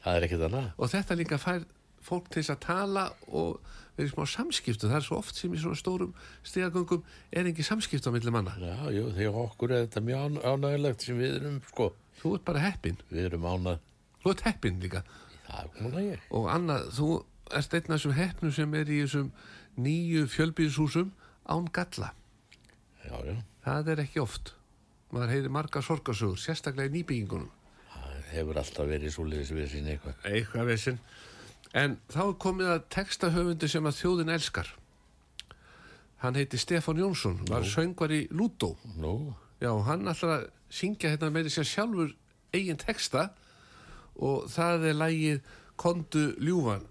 það 0.00 0.16
er 0.16 0.24
ekkert 0.26 0.44
annað. 0.46 0.68
Og 0.80 0.90
þetta 0.94 1.16
líka 1.20 1.38
fær 1.40 1.64
fólk 2.00 2.30
til 2.32 2.40
þess 2.40 2.54
að 2.54 2.60
tala 2.64 3.02
og 3.28 3.58
verið 3.98 4.12
smá 4.14 4.22
samskiptum. 4.32 4.88
Það 4.88 4.96
er 4.96 5.04
svo 5.04 5.18
oft 5.20 5.36
sem 5.36 5.52
í 5.52 5.60
svona 5.60 5.76
stórum 5.76 6.14
stíðagöngum 6.48 7.02
er 7.36 7.50
ekki 7.50 7.66
samskipt 7.66 8.08
á 8.08 8.10
milli 8.14 8.32
manna. 8.32 8.54
Já, 8.56 8.76
jú, 8.96 9.10
þegar 9.16 9.40
okkur 9.42 9.74
er 9.76 9.82
þetta 9.86 10.02
mjög 10.06 10.22
án- 10.24 10.40
ánægilegt 10.54 11.04
sem 11.04 11.18
við 11.20 11.34
erum, 11.36 11.58
sko, 11.68 11.90
þú 12.22 12.32
ert 12.38 12.46
bara 12.48 12.62
heppin, 12.64 12.96
við 13.12 13.26
erum 13.28 13.44
ánæg, 13.44 13.82
þú 14.24 14.32
ert 14.32 14.44
heppin 14.48 14.80
líka. 14.80 15.02
Það 15.50 15.60
er 15.60 15.68
komin 15.76 15.98
að 16.00 16.06
ég. 16.08 16.24
og 16.30 16.48
annað, 16.54 16.88
þú 16.96 17.08
ert 17.60 17.74
einn 17.74 17.90
af 17.90 17.98
þessum 17.98 18.16
heppnum 18.16 18.52
sem 18.56 18.74
er 18.80 18.84
í 18.88 19.02
þessum 19.04 19.30
nýju 19.76 20.24
fjölbýðshúsum 20.32 21.10
án 21.50 21.68
galla. 21.76 22.12
Já, 23.04 23.16
já, 23.28 23.36
það 23.66 23.92
er 23.92 24.02
ekki 24.06 24.22
oft 24.24 24.54
maður 25.14 25.34
heyri 25.34 25.52
marga 25.52 25.82
sorgarsögur, 25.84 26.38
sérstaklega 26.40 26.90
í 26.90 27.00
nýbyggingunum. 27.00 27.50
Það 27.90 28.30
hefur 28.34 28.60
alltaf 28.62 28.88
verið 28.90 29.14
svoleiðis 29.14 29.52
við 29.56 29.68
sín 29.72 29.90
eitthvað. 29.90 30.20
eitthvað 30.30 30.70
vesinn 30.70 31.00
en 31.76 31.96
þá 32.10 32.22
er 32.24 32.36
komið 32.42 32.70
að 32.74 32.86
textahöfundu 32.94 33.68
sem 33.70 33.86
að 33.86 33.98
þjóðin 34.00 34.32
elskar. 34.34 34.70
Hann 36.20 36.36
heiti 36.36 36.58
Stefán 36.60 37.00
Jónsson 37.00 37.38
var 37.48 37.64
söngvar 37.64 38.12
í 38.12 38.26
Lúdó. 38.34 38.74
Nú, 39.00 39.32
já, 39.62 39.70
hann 39.86 40.10
ætlar 40.10 40.34
að 40.34 40.48
syngja 40.70 41.14
hérna 41.14 41.30
meiri 41.32 41.52
sér 41.52 41.68
sjálfur 41.68 42.12
eigin 42.52 42.80
texta 42.80 43.30
og 44.20 44.50
það 44.52 44.90
er 44.90 44.98
lægið 45.00 45.56
Kondu 45.80 46.26
ljúfan 46.36 46.82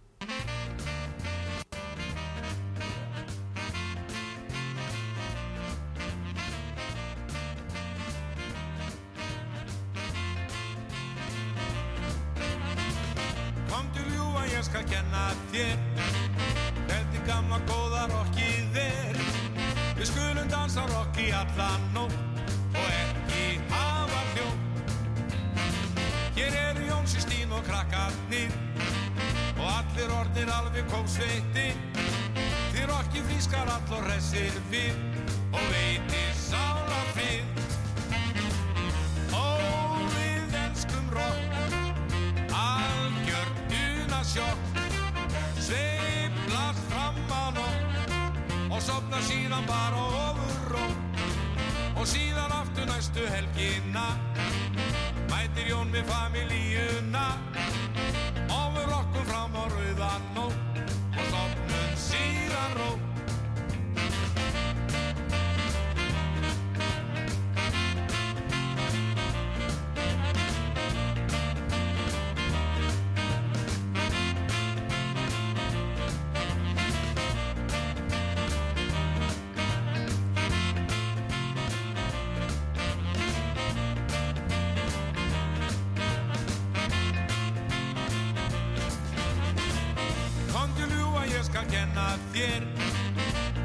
kenna 91.72 92.08
þér 92.34 92.66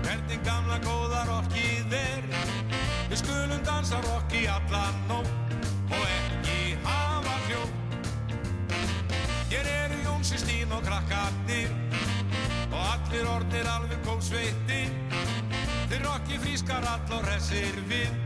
Hvernig 0.05 0.43
gamla 0.45 0.79
góða 0.85 1.23
rockið 1.29 1.95
er. 1.97 2.27
Við 3.11 3.21
skulum 3.21 3.63
dansa 3.67 4.01
rock 4.05 4.35
í 4.37 4.45
allan 4.51 5.01
nótt 5.09 5.65
Og 5.93 6.03
ekki 6.03 6.75
hafa 6.85 7.37
hljó 7.47 7.63
Hér 9.53 9.71
eru 9.71 10.03
Jónsi 10.07 10.41
Stín 10.41 10.75
og 10.75 10.85
krakkarnir 10.87 11.73
Og 12.71 12.81
allir 12.83 13.31
orðnir 13.37 13.73
alveg 13.77 14.05
kóksveiti 14.09 14.85
Þeir 15.93 16.07
rocki 16.09 16.43
frískar 16.43 16.89
all 16.91 17.19
og 17.19 17.29
hressir 17.29 17.83
við 17.91 18.24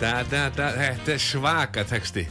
da, 0.00 0.12
da, 0.30 0.42
da, 0.54 0.68
þetta 0.76 1.14
er 1.16 1.22
svaka 1.22 1.84
texti 1.88 2.24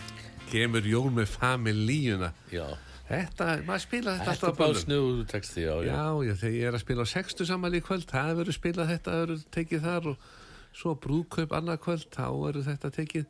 kemur 0.52 0.86
Jón 0.88 1.16
með 1.18 1.32
familíuna 1.34 2.30
já, 2.54 2.66
þetta, 3.10 3.48
maður 3.68 3.84
spila 3.84 4.14
þetta 4.16 4.26
þetta 4.32 4.34
alltaf 4.34 4.48
er 4.48 4.56
á 4.56 4.62
bara 4.64 4.82
snuðu 4.84 5.26
texti, 5.32 5.64
já, 5.66 5.74
já. 5.84 5.92
Já, 5.92 6.36
þegar 6.42 6.56
ég 6.58 6.68
er 6.70 6.78
að 6.78 6.84
spila 6.86 7.04
á 7.08 7.14
sextu 7.14 7.48
sammæli 7.50 7.82
í 7.82 7.86
kvöld, 7.88 8.08
það 8.12 8.32
verður 8.42 8.58
spilað 8.58 8.92
þetta, 8.94 9.12
það 9.16 9.24
verður 9.26 9.44
tekið 9.58 9.86
þar 9.88 10.10
og 10.14 10.30
svo 10.78 10.94
brúðkaup 11.04 11.56
annað 11.58 11.82
kvöld, 11.84 12.08
þá 12.14 12.26
verður 12.38 12.68
þetta 12.70 12.92
tekið. 13.00 13.28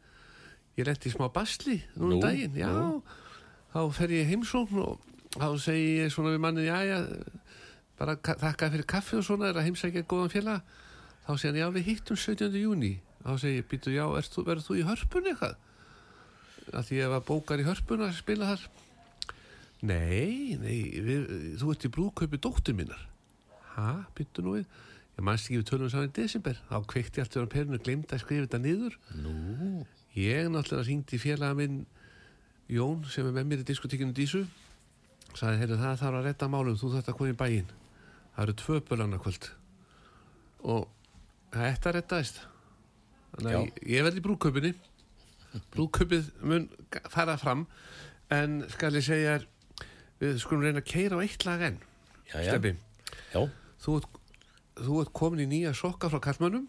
Ég 0.77 0.85
letti 0.89 1.09
í 1.09 1.13
smá 1.15 1.27
basli 1.33 1.77
nú 1.95 2.03
um 2.05 2.11
Nú, 2.13 2.17
daginn, 2.21 2.57
já, 2.59 2.69
nú. 2.69 3.01
þá 3.73 3.79
fer 3.97 4.13
ég 4.13 4.29
heimsókn 4.29 4.81
og 4.83 4.99
þá 5.37 5.47
segi 5.63 5.87
ég 6.03 6.11
svona 6.13 6.33
við 6.35 6.43
manni, 6.43 6.67
já, 6.67 6.77
já, 6.85 6.99
bara 7.97 8.17
ka- 8.21 8.37
þakka 8.43 8.69
fyrir 8.75 8.85
kaffi 8.93 9.17
og 9.17 9.25
svona, 9.25 9.49
er 9.49 9.57
að 9.57 9.69
heimsækja 9.71 10.05
góðan 10.05 10.33
félag. 10.33 10.61
Þá 11.25 11.31
segir 11.33 11.53
hann, 11.55 11.61
já, 11.63 11.69
við 11.79 11.87
hittum 11.89 12.19
17. 12.19 12.59
júni. 12.61 12.93
Þá 13.27 13.31
segi 13.43 13.57
ég, 13.59 13.67
býtu, 13.67 13.91
já, 13.91 14.05
þú- 14.31 14.45
verður 14.47 14.63
þú 14.63 14.75
í 14.79 14.85
hörpunni 14.87 15.33
eitthvað? 15.33 15.55
Að 16.71 16.85
því 16.87 16.99
ég 17.01 17.11
var 17.11 17.23
bókar 17.27 17.59
í 17.59 17.65
hörpunni 17.67 18.07
að 18.07 18.15
spila 18.21 18.49
þar. 18.53 18.67
Nei, 19.87 20.55
nei, 20.57 20.77
við, 21.05 21.27
þú 21.59 21.71
ert 21.73 21.85
í 21.85 21.91
brúðkaupi 21.93 22.39
dóttur 22.41 22.75
minnar. 22.77 23.03
Ha, 23.75 24.05
byttu 24.17 24.41
nú 24.45 24.55
við. 24.57 24.65
Ég 25.17 25.25
ekki 25.33 25.57
við 25.59 25.67
tölum 25.69 25.89
saman 25.91 26.09
í 26.09 26.13
desember. 26.15 26.57
Þá 26.69 26.77
kveikti 26.93 27.21
allt 27.21 27.35
á 27.37 27.45
perinu 27.51 27.79
glemdi 27.81 28.13
að 28.15 28.21
skrifa 28.23 28.47
þetta 28.47 28.59
niður. 28.63 28.97
Nú, 29.21 29.85
Ég 30.17 30.47
náttúrulega 30.49 30.87
hringdi 30.87 31.13
í 31.17 31.21
félaga 31.21 31.53
minn 31.53 31.85
Jón 32.73 33.03
sem 33.05 33.27
er 33.27 33.35
með 33.35 33.45
mér 33.51 33.59
í 33.61 33.65
diskotekinu 33.69 34.15
Dísu. 34.17 34.47
Saði, 35.37 35.59
heyrðu, 35.61 35.77
það 35.77 35.99
þarf 36.01 36.17
að 36.17 36.25
redda 36.25 36.47
málum, 36.49 36.77
þú 36.79 36.89
þarft 36.95 37.11
að 37.11 37.17
koma 37.19 37.33
í 37.33 37.37
bæinn. 37.37 37.67
Það 38.33 38.43
eru 38.47 38.55
tvö 38.61 38.79
bölana 38.87 39.19
kvöld. 39.21 39.49
Og 40.65 40.87
þetta 41.53 41.93
reddaðist. 41.97 42.39
Þannig 43.37 43.57
að 43.57 43.81
ég, 43.85 44.03
verði 44.07 44.21
í 44.21 44.25
brúðkaupinni. 44.25 44.73
Brúðkaupið 45.73 46.31
mun 46.49 46.67
fara 47.13 47.37
fram. 47.41 47.65
En 48.33 48.59
skal 48.73 48.91
ég 48.97 49.05
segja 49.05 49.37
við 50.21 50.39
skulum 50.41 50.65
reyna 50.65 50.81
að 50.81 50.89
keira 50.89 51.19
á 51.19 51.23
eitt 51.23 51.45
lag 51.47 51.61
enn. 51.69 51.77
já, 52.27 52.41
já, 52.41 52.49
Steffi, 52.51 52.73
já, 53.31 53.41
þú 53.83 53.99
ert, 53.99 54.17
þú 54.81 54.97
ert 55.03 55.13
komin 55.15 55.43
í 55.45 55.47
nýja 55.51 55.73
sokka 55.77 56.09
frá 56.11 56.19
kallmönnum. 56.25 56.65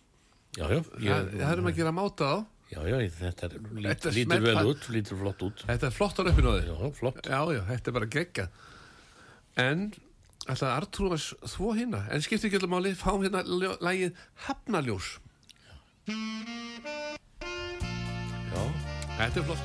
Það, 0.58 0.90
það 0.98 1.50
erum 1.52 1.70
að 1.70 1.78
gera 1.80 1.92
máta 1.96 2.28
á. 2.28 2.36
já, 2.72 2.80
já, 2.88 2.96
þetta 3.18 3.48
er, 3.48 3.56
lít, 3.72 3.88
Þetta 3.88 4.12
lítur 4.16 4.44
vel 4.44 4.70
út, 4.72 4.88
lítur 4.92 5.20
flott 5.22 5.44
út. 5.48 5.64
Þetta 5.68 5.88
er 5.88 5.96
flott 5.96 6.20
á 6.20 6.22
röppinu 6.28 6.52
á 6.52 6.54
þig. 6.58 6.68
Já, 6.68 6.92
flott. 7.00 7.22
Já, 7.24 7.40
já, 7.56 7.62
þetta 7.72 7.90
er 7.90 7.96
bara 7.98 8.10
gegga. 8.16 8.46
En 9.58 9.86
alltaf 10.48 10.70
Artrú 10.70 11.10
var 11.12 11.24
þvó 11.52 11.72
hérna. 11.76 12.04
En 12.12 12.22
skiptir 12.24 12.50
ekki 12.50 12.60
allir 12.60 12.72
máli, 12.72 12.92
fáum 12.98 13.24
hérna 13.24 13.42
lagið 13.82 14.20
Hafnaljós. 14.46 15.16
Já, 16.08 16.14
þetta 19.18 19.40
er 19.40 19.44
flott. 19.44 19.60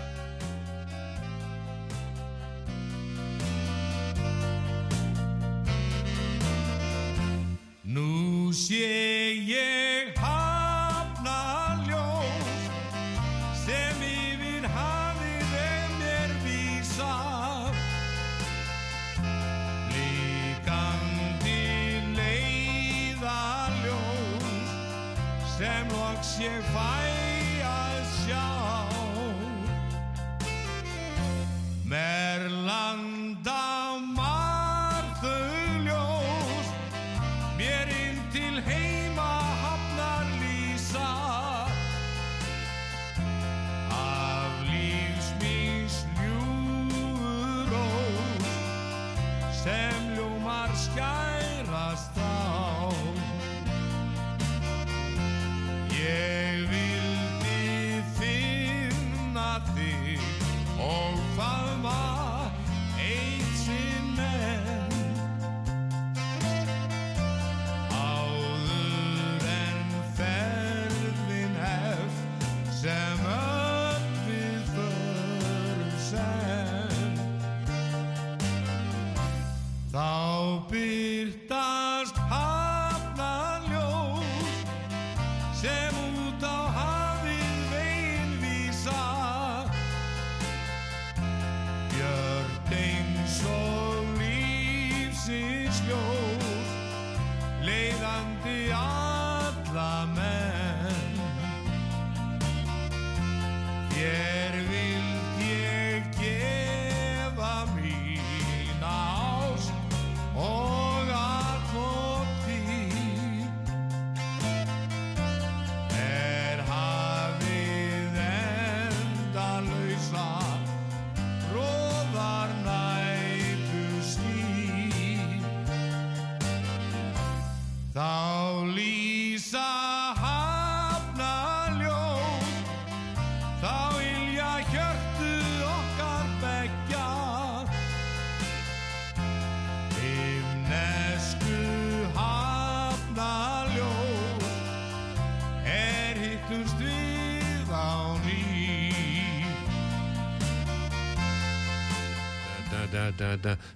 Nú 7.84 8.52
sé 8.52 8.84
ég 9.48 10.12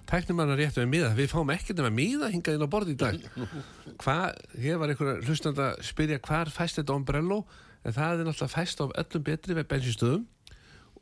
Tæknum 0.08 0.42
hann 0.42 0.52
að 0.54 0.60
réttu 0.62 0.82
með 0.84 0.90
miða. 0.92 1.10
Við 1.18 1.30
fáum 1.32 1.52
ekkert 1.54 1.80
nema 1.80 1.90
miða 1.94 2.30
hingað 2.32 2.58
inn 2.58 2.66
á 2.66 2.72
borð 2.72 2.92
í 2.92 2.96
dag. 2.98 3.18
Hvað, 4.02 4.38
hér 4.62 4.80
var 4.80 4.92
einhver 4.92 5.22
hlustandi 5.26 5.64
að 5.64 5.82
spyrja 5.88 6.20
hvar 6.24 6.52
fæst 6.54 6.80
þetta 6.80 6.96
ombrello, 6.96 7.42
en 7.84 7.96
það 7.96 8.22
er 8.22 8.28
náttúrulega 8.28 8.54
fæst 8.54 8.82
á 8.82 8.86
öllum 8.88 9.26
betri 9.26 9.56
við 9.58 9.68
bensinstöðum 9.70 10.26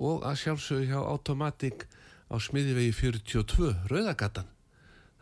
og 0.07 0.27
að 0.29 0.41
sjálfsögðu 0.43 0.91
hjá 0.91 0.99
Automatic 1.01 1.87
á 2.29 2.37
smiðivegi 2.43 2.93
42, 2.97 3.73
Rauðagatan. 3.91 4.51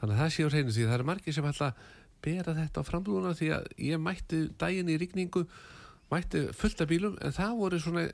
Þannig 0.01 0.17
að 0.17 0.23
það 0.23 0.33
sé 0.35 0.47
á 0.47 0.53
hreinu 0.53 0.75
því 0.75 0.85
að 0.85 0.91
það 0.91 0.99
eru 0.99 1.09
margir 1.11 1.37
sem 1.37 1.49
ætla 1.49 1.71
að 1.71 1.89
bera 2.25 2.57
þetta 2.57 2.83
á 2.83 2.89
framlúna 2.89 3.35
því 3.37 3.51
að 3.55 3.67
ég 3.85 4.01
mætti 4.01 4.41
daginn 4.61 4.91
í 4.91 4.99
rigningu, 5.01 5.45
mætti 6.11 6.47
fullt 6.57 6.83
af 6.83 6.91
bílum, 6.91 7.19
en 7.21 7.35
það 7.37 7.59
voru 7.61 7.81
svona, 7.81 8.07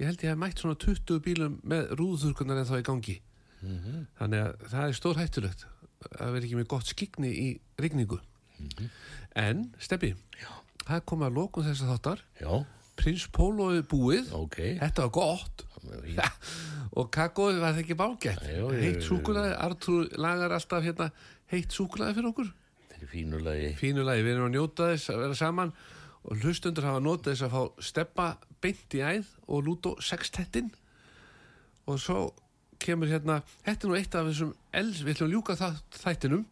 ég 0.00 0.08
held 0.08 0.24
ég 0.24 0.34
hef 0.34 0.40
mætt 0.40 0.62
svona 0.62 0.78
20 0.82 1.22
bílum 1.24 1.60
með 1.62 1.94
rúðurkunar 2.00 2.62
en 2.62 2.68
þá 2.68 2.76
í 2.80 2.86
gangi. 2.86 3.16
Þannig 3.62 4.42
að 4.42 4.68
það 4.72 4.84
er 4.88 4.98
stór 4.98 5.20
hættulegt 5.20 5.66
að 6.18 6.32
vera 6.34 6.46
ekki 6.46 6.58
með 6.58 6.70
gott 6.72 6.88
skikni 6.90 7.30
í 7.30 7.48
rigningu. 7.80 8.18
En, 9.38 9.68
Steppi, 9.82 10.12
það 10.86 11.04
kom 11.08 11.26
að 11.26 11.36
lókun 11.38 11.66
þess 11.66 11.84
að 11.84 11.92
þáttar. 11.94 12.24
Já, 12.42 12.52
Prins 12.98 13.28
Póloði 13.32 13.84
búið. 13.88 14.32
ok. 14.36 14.58
Þetta 14.80 15.06
var 15.06 15.14
gott. 15.16 15.64
og 16.98 17.08
kakóið 17.14 17.62
var 17.62 17.72
það 17.74 17.80
ekki 17.82 17.96
bálgætt. 17.98 18.44
Heitt 18.78 19.06
súkulaði, 19.06 19.54
Artur 19.58 20.10
lagar 20.20 20.54
alltaf 20.54 20.84
hérna 20.84 21.08
heitt 21.50 21.74
súkulaði 21.74 22.18
fyrir 22.18 22.30
okkur. 22.30 22.52
Þetta 22.92 23.00
er 23.00 23.10
fínulegi. 23.10 23.72
Fínulegi, 23.80 24.26
við 24.26 24.36
erum 24.36 24.46
að 24.50 24.54
njóta 24.56 24.92
þess 24.92 25.10
að 25.10 25.24
vera 25.24 25.38
saman 25.38 25.74
og 26.22 26.44
hlustundur 26.44 26.86
hafa 26.86 27.02
notað 27.02 27.32
þess 27.32 27.46
að 27.48 27.56
fá 27.56 27.82
steppa 27.88 28.28
beint 28.62 28.94
í 28.94 29.02
æð 29.02 29.32
og 29.48 29.66
lúto 29.66 29.96
sextettin 30.04 30.70
og 31.90 31.98
svo 31.98 32.20
kemur 32.86 33.10
hérna, 33.10 33.40
þetta 33.66 33.86
er 33.86 33.90
nú 33.92 33.96
eitt 33.98 34.14
af 34.18 34.28
þessum 34.30 34.52
els, 34.82 35.00
við 35.04 35.14
ætlum 35.16 35.28
að 35.30 35.34
ljúka 35.36 35.56
það 35.60 35.80
þættinum 36.02 36.44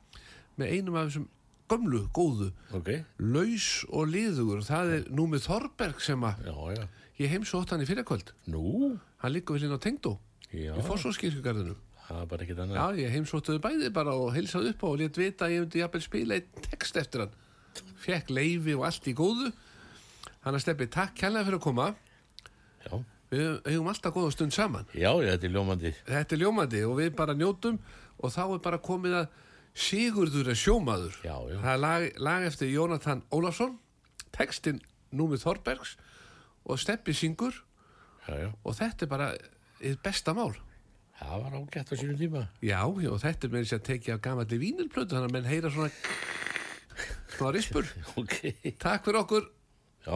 með 0.60 0.72
einum 0.76 0.96
af 1.00 1.10
þessum 1.10 1.28
gömlu, 1.70 2.00
góðu, 2.16 2.48
Ok, 2.74 2.88
laus 3.22 3.68
og 3.94 4.08
liðugur, 4.10 4.64
það 4.66 4.94
er 4.96 5.04
Númið 5.14 5.44
Þorberg 5.46 6.00
sem 6.02 6.24
að 6.26 6.40
já, 6.48 6.56
já. 6.80 6.88
ég 7.20 7.30
heimsótt 7.36 7.70
hann 7.74 7.84
í 7.84 7.86
fyrirkvöld, 7.86 8.32
Nú, 8.50 8.64
hann 9.22 9.32
liggur 9.36 9.54
við 9.58 9.68
hérna 9.68 9.78
á 9.78 9.84
Tengdó 9.86 10.16
í. 12.74 12.74
Já, 12.74 12.86
ég 13.04 13.12
heimsóttuðu 13.14 13.60
bæði 13.62 13.90
bara 13.94 14.16
og 14.18 14.32
heilsaði 14.34 14.72
upp 14.72 14.82
og 14.88 14.96
létt 14.98 15.20
vita 15.20 15.46
að 15.46 15.52
ég 15.54 15.60
myndi 15.62 15.78
jafnvel 15.84 16.02
spila 16.02 16.38
einn 16.40 16.64
text 16.66 16.96
eftir 16.98 17.22
hann. 17.22 17.36
Fekk 18.02 18.32
leifi 18.34 18.74
og 18.74 18.82
allt 18.88 19.06
í 19.06 19.14
góðu. 19.14 19.52
Hann 20.42 20.58
að 20.58 20.64
steppi, 20.64 20.88
takk 20.90 21.14
kærlega 21.20 21.46
fyrir 21.46 21.60
að 21.60 21.66
koma. 21.68 21.86
Já, 22.82 22.98
Við 23.30 23.46
hefum 23.70 23.88
alltaf 23.92 24.14
góða 24.14 24.32
stund 24.34 24.52
saman. 24.56 24.86
já, 24.94 25.10
þetta 25.22 25.46
er 25.46 25.52
ljómandi. 25.54 25.92
Þetta 26.08 26.34
er 26.36 26.40
ljómandi 26.42 26.80
og 26.88 26.96
við 26.98 27.10
bara 27.14 27.34
njótum 27.38 27.76
og 28.18 28.32
þá 28.34 28.40
er 28.56 28.62
bara 28.64 28.78
komið 28.82 29.14
að 29.22 29.28
Sigurður 29.80 30.48
er 30.50 30.58
sjómaður. 30.58 31.14
Já, 31.22 31.36
já. 31.46 31.58
Það 31.62 31.70
er 31.72 31.78
lag, 31.78 32.06
lag 32.26 32.42
eftir 32.48 32.72
Jónatan 32.74 33.20
Ólafsson, 33.30 33.76
textin 34.34 34.80
Númið 35.14 35.44
Þorbergs 35.44 35.92
og 36.66 36.80
steppi 36.82 37.14
syngur 37.14 37.54
Já, 38.26 38.50
og 38.66 38.74
þetta 38.76 39.06
er 39.06 39.10
bara 39.10 39.28
besta 40.02 40.34
mál. 40.34 40.52
það 41.20 41.44
var 41.44 41.54
ágætt 41.60 41.90
á 41.90 41.94
sínum 41.98 42.18
tíma. 42.18 42.42
Já, 42.62 42.82
og 42.84 43.16
þetta 43.22 43.46
er 43.46 43.54
með 43.54 43.62
þess 43.64 43.76
að 43.78 43.86
tekið 43.88 44.14
af 44.14 44.20
gamalli 44.26 44.58
vínilplötu, 44.58 45.14
þannig 45.14 45.30
að 45.30 45.34
menn 45.38 45.48
heyra 45.50 45.70
svona 45.70 45.90
svona 47.36 47.54
rispur. 47.54 47.88
Ok, 48.20 48.36
Takk 48.82 49.06
fyrir 49.06 49.20
okkur. 49.22 49.48
já, 50.06 50.14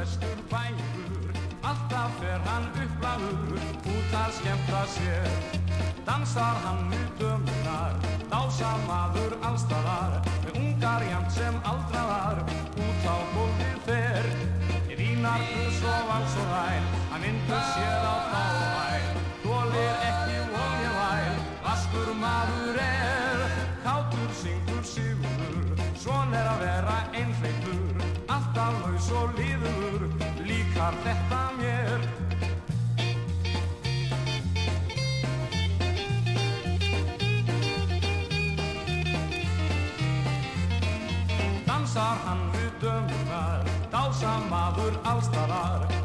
vestur 0.00 0.38
bægur 0.50 1.32
Alltaf 1.70 2.12
fer 2.20 2.40
hann 2.48 2.68
upplæður, 2.82 3.64
út 3.94 4.14
að 4.22 4.30
skemmta 4.38 4.80
sér. 4.94 5.26
Dansar 6.06 6.56
hann 6.64 6.86
við 6.92 7.10
dömunar, 7.20 7.98
dásamaður 8.32 9.36
allstaðar 9.48 10.16
Með 10.46 10.56
ungar 10.62 11.04
jæmt 11.10 11.34
sem 11.36 11.58
aldraðar, 11.72 12.40
út 12.86 13.04
á 13.04 13.16
gólfið 13.34 13.76
fer. 13.90 14.30
Í 14.88 14.98
vínar 15.02 15.44
svo 15.76 15.98
vals 16.08 16.38
og 16.44 16.48
ræl, 16.54 16.88
hann 17.12 17.26
vindur 17.26 17.62
sér 17.74 18.08
á 18.08 18.16
fávæl 18.32 19.06
Þólir 19.44 20.04
ekki 20.08 20.40
volja 20.54 20.96
væl, 20.96 21.38
vaskur 21.66 22.12
maður 22.24 22.80
er. 22.86 23.46
Kátur 23.84 24.32
syngur 24.40 24.84
sigurður, 24.94 25.86
svon 26.00 26.34
er 26.40 26.52
að 26.54 26.64
vera 26.64 26.98
einhleipur 27.12 27.80
Alltaf 28.30 28.76
laus 28.84 29.08
og 29.18 29.32
líður, 29.38 29.79
líkar 30.90 30.94
þetta 31.04 31.40
mér? 31.58 32.00
Dansar 41.66 42.18
hann 42.24 42.50
við 42.54 42.70
dömunar, 42.80 43.64
dásamaður 43.92 45.00
allstaðar 45.04 45.88
Við 45.90 45.99